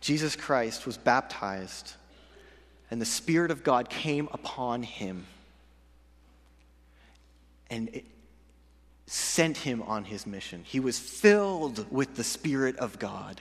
Jesus 0.00 0.34
Christ 0.34 0.84
was 0.84 0.96
baptized 0.96 1.94
and 2.92 3.00
the 3.00 3.06
Spirit 3.06 3.50
of 3.50 3.64
God 3.64 3.88
came 3.88 4.28
upon 4.32 4.82
him. 4.82 5.24
And 7.70 7.88
it 7.88 8.04
sent 9.06 9.56
him 9.56 9.80
on 9.80 10.04
his 10.04 10.26
mission. 10.26 10.62
He 10.62 10.78
was 10.78 10.98
filled 10.98 11.90
with 11.90 12.16
the 12.16 12.22
Spirit 12.22 12.76
of 12.76 12.98
God 12.98 13.40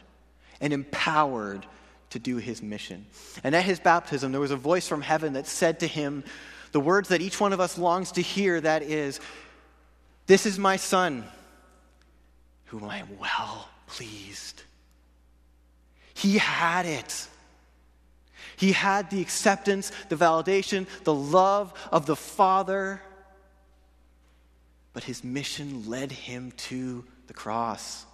and 0.61 0.71
empowered 0.71 1.65
to 2.11 2.19
do 2.19 2.37
his 2.37 2.61
mission. 2.61 3.05
And 3.43 3.53
at 3.53 3.65
his 3.65 3.81
baptism, 3.81 4.31
there 4.31 4.39
was 4.39 4.51
a 4.51 4.55
voice 4.55 4.87
from 4.87 5.01
heaven 5.01 5.33
that 5.33 5.47
said 5.47 5.81
to 5.81 5.87
him 5.87 6.23
the 6.71 6.79
words 6.79 7.09
that 7.09 7.19
each 7.19 7.41
one 7.41 7.51
of 7.51 7.59
us 7.59 7.77
longs 7.77 8.13
to 8.13 8.21
hear 8.21 8.61
that 8.61 8.83
is, 8.83 9.19
This 10.31 10.45
is 10.45 10.57
my 10.57 10.77
son, 10.77 11.25
whom 12.67 12.85
I 12.85 12.99
am 12.99 13.19
well 13.19 13.67
pleased. 13.85 14.63
He 16.13 16.37
had 16.37 16.85
it. 16.85 17.27
He 18.55 18.71
had 18.71 19.09
the 19.09 19.19
acceptance, 19.19 19.91
the 20.07 20.15
validation, 20.15 20.87
the 21.03 21.13
love 21.13 21.73
of 21.91 22.05
the 22.05 22.15
Father. 22.15 23.01
But 24.93 25.03
his 25.03 25.21
mission 25.21 25.89
led 25.89 26.13
him 26.13 26.53
to 26.69 27.03
the 27.27 27.33
cross. 27.33 28.05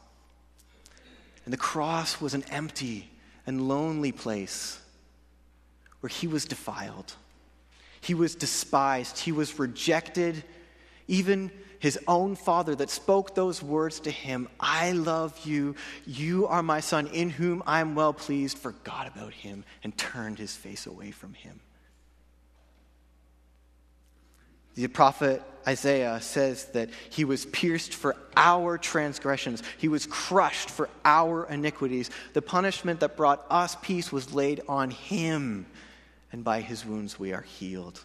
And 1.45 1.53
the 1.53 1.58
cross 1.58 2.19
was 2.19 2.34
an 2.34 2.45
empty 2.49 3.12
and 3.45 3.67
lonely 3.67 4.12
place 4.12 4.82
where 5.99 6.10
he 6.10 6.25
was 6.25 6.45
defiled. 6.45 7.13
He 8.01 8.15
was 8.15 8.34
despised. 8.34 9.19
He 9.19 9.32
was 9.32 9.60
rejected. 9.60 10.43
Even 11.08 11.52
his 11.80 12.00
own 12.08 12.36
father 12.36 12.76
that 12.76 12.89
spoke 12.89 13.36
those 13.36 13.62
words 13.62 14.00
to 14.02 14.12
him 14.12 14.50
I 14.60 14.91
love 14.91 15.46
you. 15.46 15.76
You 16.06 16.48
are 16.48 16.63
my 16.63 16.80
son, 16.80 17.08
in 17.08 17.30
whom 17.30 17.63
I 17.65 17.80
am 17.82 17.96
well 17.96 18.13
pleased, 18.13 18.58
forgot 18.58 19.08
about 19.08 19.34
him 19.34 19.63
and 19.84 19.98
turned 19.98 20.39
his 20.39 20.56
face 20.56 20.88
away 20.88 21.12
from 21.12 21.34
him. 21.34 21.60
The 24.76 24.88
prophet 24.88 25.41
Isaiah 25.67 26.22
says 26.22 26.65
that 26.67 26.89
he 27.10 27.26
was 27.26 27.48
pierced 27.48 27.96
for 27.96 28.15
our 28.36 28.78
transgressions, 28.78 29.63
he 29.80 29.88
was 29.88 30.06
crushed 30.06 30.70
for 30.70 30.88
our 31.04 31.48
iniquities. 31.48 32.12
The 32.34 32.43
punishment 32.43 33.00
that 33.00 33.17
brought 33.17 33.43
us 33.50 33.76
peace 33.82 34.12
was 34.12 34.34
laid 34.34 34.62
on 34.70 34.91
him, 34.91 35.65
and 36.32 36.43
by 36.43 36.62
his 36.62 36.86
wounds 36.86 37.20
we 37.20 37.34
are 37.34 37.41
healed. 37.41 38.04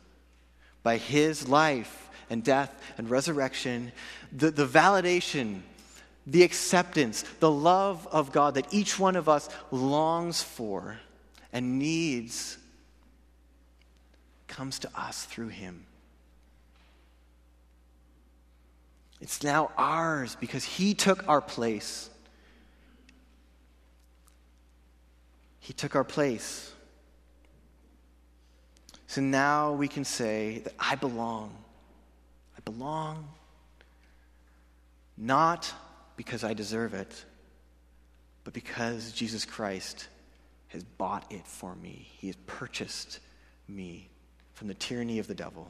By 0.83 0.97
his 0.97 1.47
life 1.47 2.09
and 2.33 2.43
death 2.43 2.75
and 2.97 3.11
resurrection, 3.11 3.93
the, 4.33 4.51
the 4.51 4.67
validation, 4.67 5.61
the 6.27 6.43
acceptance, 6.43 7.23
the 7.41 7.51
love 7.51 8.09
of 8.11 8.33
God 8.33 8.55
that 8.55 8.73
each 8.73 8.99
one 8.99 9.17
of 9.17 9.29
us 9.29 9.51
longs 9.71 10.43
for 10.43 10.99
and 11.53 11.79
needs 11.79 12.57
comes 14.49 14.79
to 14.79 14.91
us 14.97 15.25
through 15.27 15.49
him. 15.49 15.85
It's 19.21 19.43
now 19.45 19.71
ours 19.77 20.37
because 20.41 20.65
He 20.65 20.95
took 20.95 21.29
our 21.29 21.41
place. 21.41 22.11
He 25.61 25.73
took 25.73 25.95
our 25.95 26.03
place. 26.03 26.73
So 29.07 29.21
now 29.21 29.75
we 29.75 29.87
can 29.87 30.05
say 30.05 30.63
that 30.65 30.73
I 30.77 30.97
belong. 30.97 31.62
I 32.67 32.71
belong 32.71 33.29
not 35.17 35.73
because 36.17 36.45
I 36.45 36.55
deserve 36.55 36.95
it, 36.95 37.25
but 38.45 38.53
because 38.53 39.13
Jesus 39.13 39.45
Christ 39.45 40.09
has 40.69 40.83
bought 40.83 41.31
it 41.31 41.47
for 41.47 41.75
me. 41.77 42.09
He 42.19 42.29
has 42.29 42.37
purchased 42.47 43.21
me 43.69 44.09
from 44.55 44.69
the 44.69 44.75
tyranny 44.75 45.19
of 45.19 45.27
the 45.27 45.35
devil. 45.35 45.69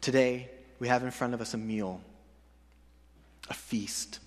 Today, 0.00 0.48
we 0.78 0.88
have 0.88 1.02
in 1.02 1.10
front 1.10 1.34
of 1.34 1.40
us 1.40 1.54
a 1.54 1.58
meal, 1.58 2.00
a 3.48 3.54
feast 3.54 4.20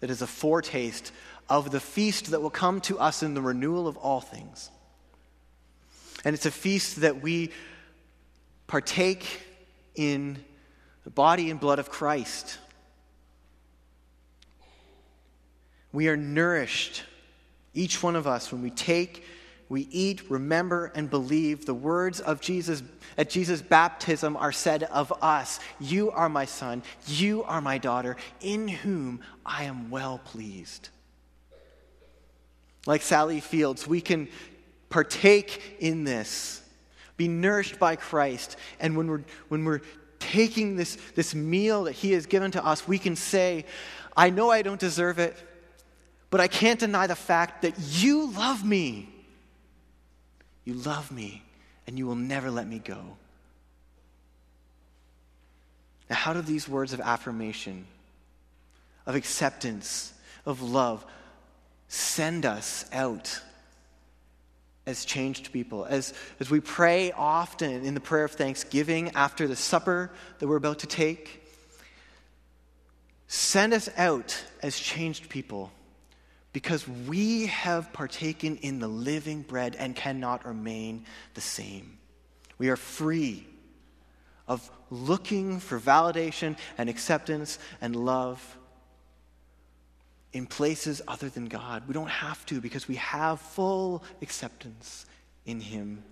that 0.00 0.10
is 0.10 0.22
a 0.22 0.26
foretaste 0.26 1.10
of 1.48 1.70
the 1.70 1.80
feast 1.80 2.30
that 2.30 2.40
will 2.40 2.50
come 2.50 2.80
to 2.82 2.98
us 2.98 3.22
in 3.22 3.34
the 3.34 3.40
renewal 3.42 3.88
of 3.88 3.96
all 3.96 4.20
things. 4.20 4.70
And 6.24 6.34
it's 6.34 6.46
a 6.46 6.50
feast 6.50 7.00
that 7.00 7.22
we 7.22 7.50
partake 8.66 9.40
in 9.98 10.42
the 11.04 11.10
body 11.10 11.50
and 11.50 11.60
blood 11.60 11.78
of 11.78 11.90
Christ. 11.90 12.58
We 15.92 16.08
are 16.08 16.16
nourished, 16.16 17.02
each 17.74 18.02
one 18.02 18.16
of 18.16 18.26
us, 18.26 18.52
when 18.52 18.62
we 18.62 18.70
take 18.70 19.24
we 19.68 19.82
eat, 19.90 20.30
remember, 20.30 20.90
and 20.94 21.10
believe 21.10 21.66
the 21.66 21.74
words 21.74 22.20
of 22.20 22.40
Jesus 22.40 22.82
at 23.18 23.28
Jesus' 23.28 23.60
baptism 23.60 24.36
are 24.36 24.52
said 24.52 24.84
of 24.84 25.12
us 25.22 25.60
You 25.78 26.10
are 26.10 26.28
my 26.28 26.46
son, 26.46 26.82
you 27.06 27.42
are 27.44 27.60
my 27.60 27.78
daughter, 27.78 28.16
in 28.40 28.68
whom 28.68 29.20
I 29.44 29.64
am 29.64 29.90
well 29.90 30.18
pleased. 30.18 30.88
Like 32.86 33.02
Sally 33.02 33.40
Fields, 33.40 33.86
we 33.86 34.00
can 34.00 34.28
partake 34.88 35.76
in 35.80 36.04
this, 36.04 36.62
be 37.18 37.28
nourished 37.28 37.78
by 37.78 37.96
Christ, 37.96 38.56
and 38.80 38.96
when 38.96 39.08
we're, 39.08 39.24
when 39.48 39.66
we're 39.66 39.82
taking 40.20 40.76
this, 40.76 40.96
this 41.14 41.34
meal 41.34 41.84
that 41.84 41.92
He 41.92 42.12
has 42.12 42.24
given 42.24 42.50
to 42.52 42.64
us, 42.64 42.88
we 42.88 42.98
can 42.98 43.14
say, 43.14 43.66
I 44.16 44.30
know 44.30 44.50
I 44.50 44.62
don't 44.62 44.80
deserve 44.80 45.18
it, 45.18 45.36
but 46.30 46.40
I 46.40 46.48
can't 46.48 46.80
deny 46.80 47.06
the 47.06 47.16
fact 47.16 47.62
that 47.62 47.74
you 47.78 48.30
love 48.32 48.64
me. 48.64 49.10
You 50.64 50.74
love 50.74 51.10
me, 51.12 51.42
and 51.86 51.98
you 51.98 52.06
will 52.06 52.14
never 52.14 52.50
let 52.50 52.66
me 52.66 52.78
go. 52.78 53.00
Now, 56.08 56.16
how 56.16 56.32
do 56.32 56.40
these 56.40 56.68
words 56.68 56.92
of 56.92 57.00
affirmation, 57.00 57.86
of 59.06 59.14
acceptance, 59.14 60.14
of 60.46 60.62
love 60.62 61.04
send 61.88 62.46
us 62.46 62.84
out 62.92 63.40
as 64.88 65.04
changed 65.04 65.52
people? 65.52 65.84
As, 65.84 66.14
as 66.40 66.50
we 66.50 66.60
pray 66.60 67.12
often 67.12 67.84
in 67.84 67.92
the 67.92 68.00
prayer 68.00 68.24
of 68.24 68.32
thanksgiving 68.32 69.12
after 69.14 69.46
the 69.46 69.54
supper 69.54 70.10
that 70.38 70.48
we're 70.48 70.56
about 70.56 70.78
to 70.80 70.86
take, 70.86 71.44
send 73.26 73.74
us 73.74 73.90
out 73.98 74.42
as 74.62 74.78
changed 74.78 75.28
people 75.28 75.70
because 76.54 76.88
we 76.88 77.46
have 77.46 77.92
partaken 77.92 78.56
in 78.56 78.78
the 78.78 78.88
living 78.88 79.42
bread 79.42 79.76
and 79.78 79.94
cannot 79.94 80.46
remain 80.46 81.04
the 81.34 81.40
same. 81.42 81.98
We 82.56 82.70
are 82.70 82.76
free 82.76 83.46
of 84.48 84.68
looking 84.90 85.60
for 85.60 85.78
validation 85.78 86.56
and 86.78 86.88
acceptance 86.88 87.58
and 87.82 87.94
love 87.94 88.57
in 90.32 90.46
places 90.46 91.00
other 91.08 91.28
than 91.28 91.46
God. 91.46 91.84
We 91.86 91.94
don't 91.94 92.10
have 92.10 92.44
to 92.46 92.60
because 92.60 92.86
we 92.86 92.96
have 92.96 93.40
full 93.40 94.02
acceptance 94.20 95.06
in 95.46 95.60
Him. 95.60 96.02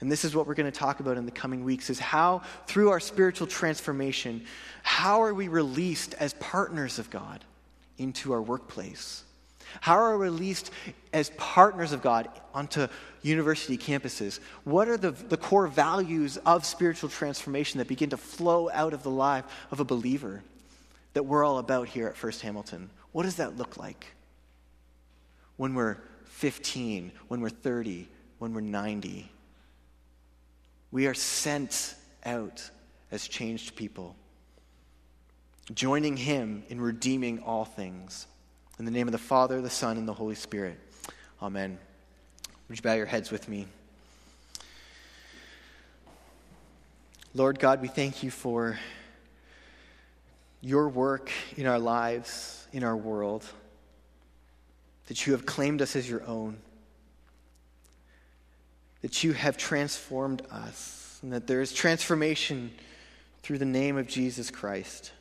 And 0.00 0.12
this 0.12 0.24
is 0.24 0.36
what 0.36 0.46
we're 0.46 0.54
going 0.54 0.70
to 0.70 0.78
talk 0.78 1.00
about 1.00 1.16
in 1.16 1.24
the 1.24 1.32
coming 1.32 1.64
weeks 1.64 1.90
is 1.90 1.98
how 1.98 2.42
through 2.66 2.90
our 2.90 3.00
spiritual 3.00 3.46
transformation, 3.46 4.44
how 4.82 5.22
are 5.22 5.34
we 5.34 5.48
released 5.48 6.14
as 6.14 6.34
partners 6.34 6.98
of 6.98 7.10
God 7.10 7.44
into 7.96 8.32
our 8.32 8.42
workplace? 8.42 9.24
How 9.80 9.96
are 9.96 10.16
we 10.16 10.24
released 10.24 10.70
as 11.12 11.30
partners 11.36 11.92
of 11.92 12.00
God 12.00 12.28
onto 12.54 12.86
university 13.22 13.76
campuses? 13.76 14.40
What 14.64 14.88
are 14.88 14.96
the, 14.96 15.10
the 15.10 15.36
core 15.36 15.66
values 15.66 16.36
of 16.38 16.64
spiritual 16.64 17.08
transformation 17.08 17.78
that 17.78 17.88
begin 17.88 18.10
to 18.10 18.16
flow 18.16 18.70
out 18.72 18.94
of 18.94 19.02
the 19.02 19.10
life 19.10 19.44
of 19.70 19.80
a 19.80 19.84
believer 19.84 20.42
that 21.14 21.24
we're 21.24 21.44
all 21.44 21.58
about 21.58 21.88
here 21.88 22.06
at 22.06 22.16
First 22.16 22.42
Hamilton? 22.42 22.90
What 23.12 23.24
does 23.24 23.36
that 23.36 23.56
look 23.56 23.76
like 23.76 24.06
when 25.56 25.74
we're 25.74 25.98
15, 26.24 27.12
when 27.28 27.40
we're 27.40 27.48
30, 27.48 28.08
when 28.38 28.54
we're 28.54 28.60
90? 28.60 29.30
We 30.90 31.06
are 31.06 31.14
sent 31.14 31.94
out 32.24 32.70
as 33.10 33.26
changed 33.26 33.76
people, 33.76 34.16
joining 35.74 36.16
Him 36.16 36.62
in 36.68 36.80
redeeming 36.80 37.40
all 37.40 37.64
things. 37.64 38.26
In 38.78 38.84
the 38.84 38.90
name 38.90 39.08
of 39.08 39.12
the 39.12 39.18
Father, 39.18 39.60
the 39.60 39.70
Son, 39.70 39.96
and 39.96 40.06
the 40.06 40.14
Holy 40.14 40.34
Spirit. 40.34 40.78
Amen. 41.42 41.78
Would 42.68 42.78
you 42.78 42.82
bow 42.82 42.94
your 42.94 43.06
heads 43.06 43.30
with 43.30 43.48
me? 43.48 43.66
Lord 47.34 47.58
God, 47.58 47.82
we 47.82 47.88
thank 47.88 48.22
you 48.22 48.30
for 48.30 48.78
your 50.60 50.88
work 50.88 51.30
in 51.56 51.66
our 51.66 51.78
lives, 51.78 52.66
in 52.72 52.84
our 52.84 52.96
world, 52.96 53.44
that 55.06 55.26
you 55.26 55.32
have 55.32 55.46
claimed 55.46 55.80
us 55.80 55.96
as 55.96 56.08
your 56.08 56.24
own, 56.26 56.58
that 59.02 59.24
you 59.24 59.32
have 59.32 59.56
transformed 59.56 60.42
us, 60.50 61.18
and 61.22 61.32
that 61.32 61.46
there 61.46 61.60
is 61.60 61.72
transformation 61.72 62.70
through 63.42 63.58
the 63.58 63.64
name 63.64 63.96
of 63.96 64.06
Jesus 64.06 64.50
Christ. 64.50 65.12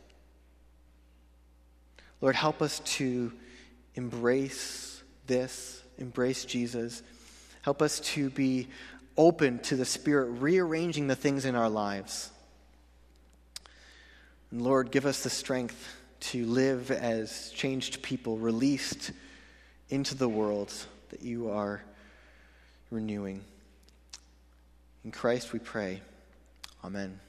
Lord, 2.19 2.35
help 2.35 2.61
us 2.61 2.79
to 2.79 3.31
embrace 3.95 5.03
this, 5.27 5.83
embrace 5.97 6.45
Jesus. 6.45 7.03
Help 7.61 7.81
us 7.81 7.99
to 7.99 8.29
be 8.29 8.67
open 9.17 9.59
to 9.59 9.75
the 9.75 9.85
Spirit 9.85 10.25
rearranging 10.39 11.07
the 11.07 11.15
things 11.15 11.45
in 11.45 11.55
our 11.55 11.69
lives. 11.69 12.31
And 14.51 14.61
Lord, 14.61 14.91
give 14.91 15.05
us 15.05 15.23
the 15.23 15.29
strength 15.29 15.95
to 16.19 16.45
live 16.45 16.89
as 16.91 17.51
changed 17.51 18.01
people, 18.01 18.37
released 18.37 19.11
into 19.89 20.15
the 20.15 20.29
world 20.29 20.73
that 21.09 21.21
you 21.21 21.49
are 21.49 21.81
renewing. 22.89 23.43
In 25.03 25.11
Christ 25.11 25.53
we 25.53 25.59
pray. 25.59 26.01
Amen. 26.83 27.19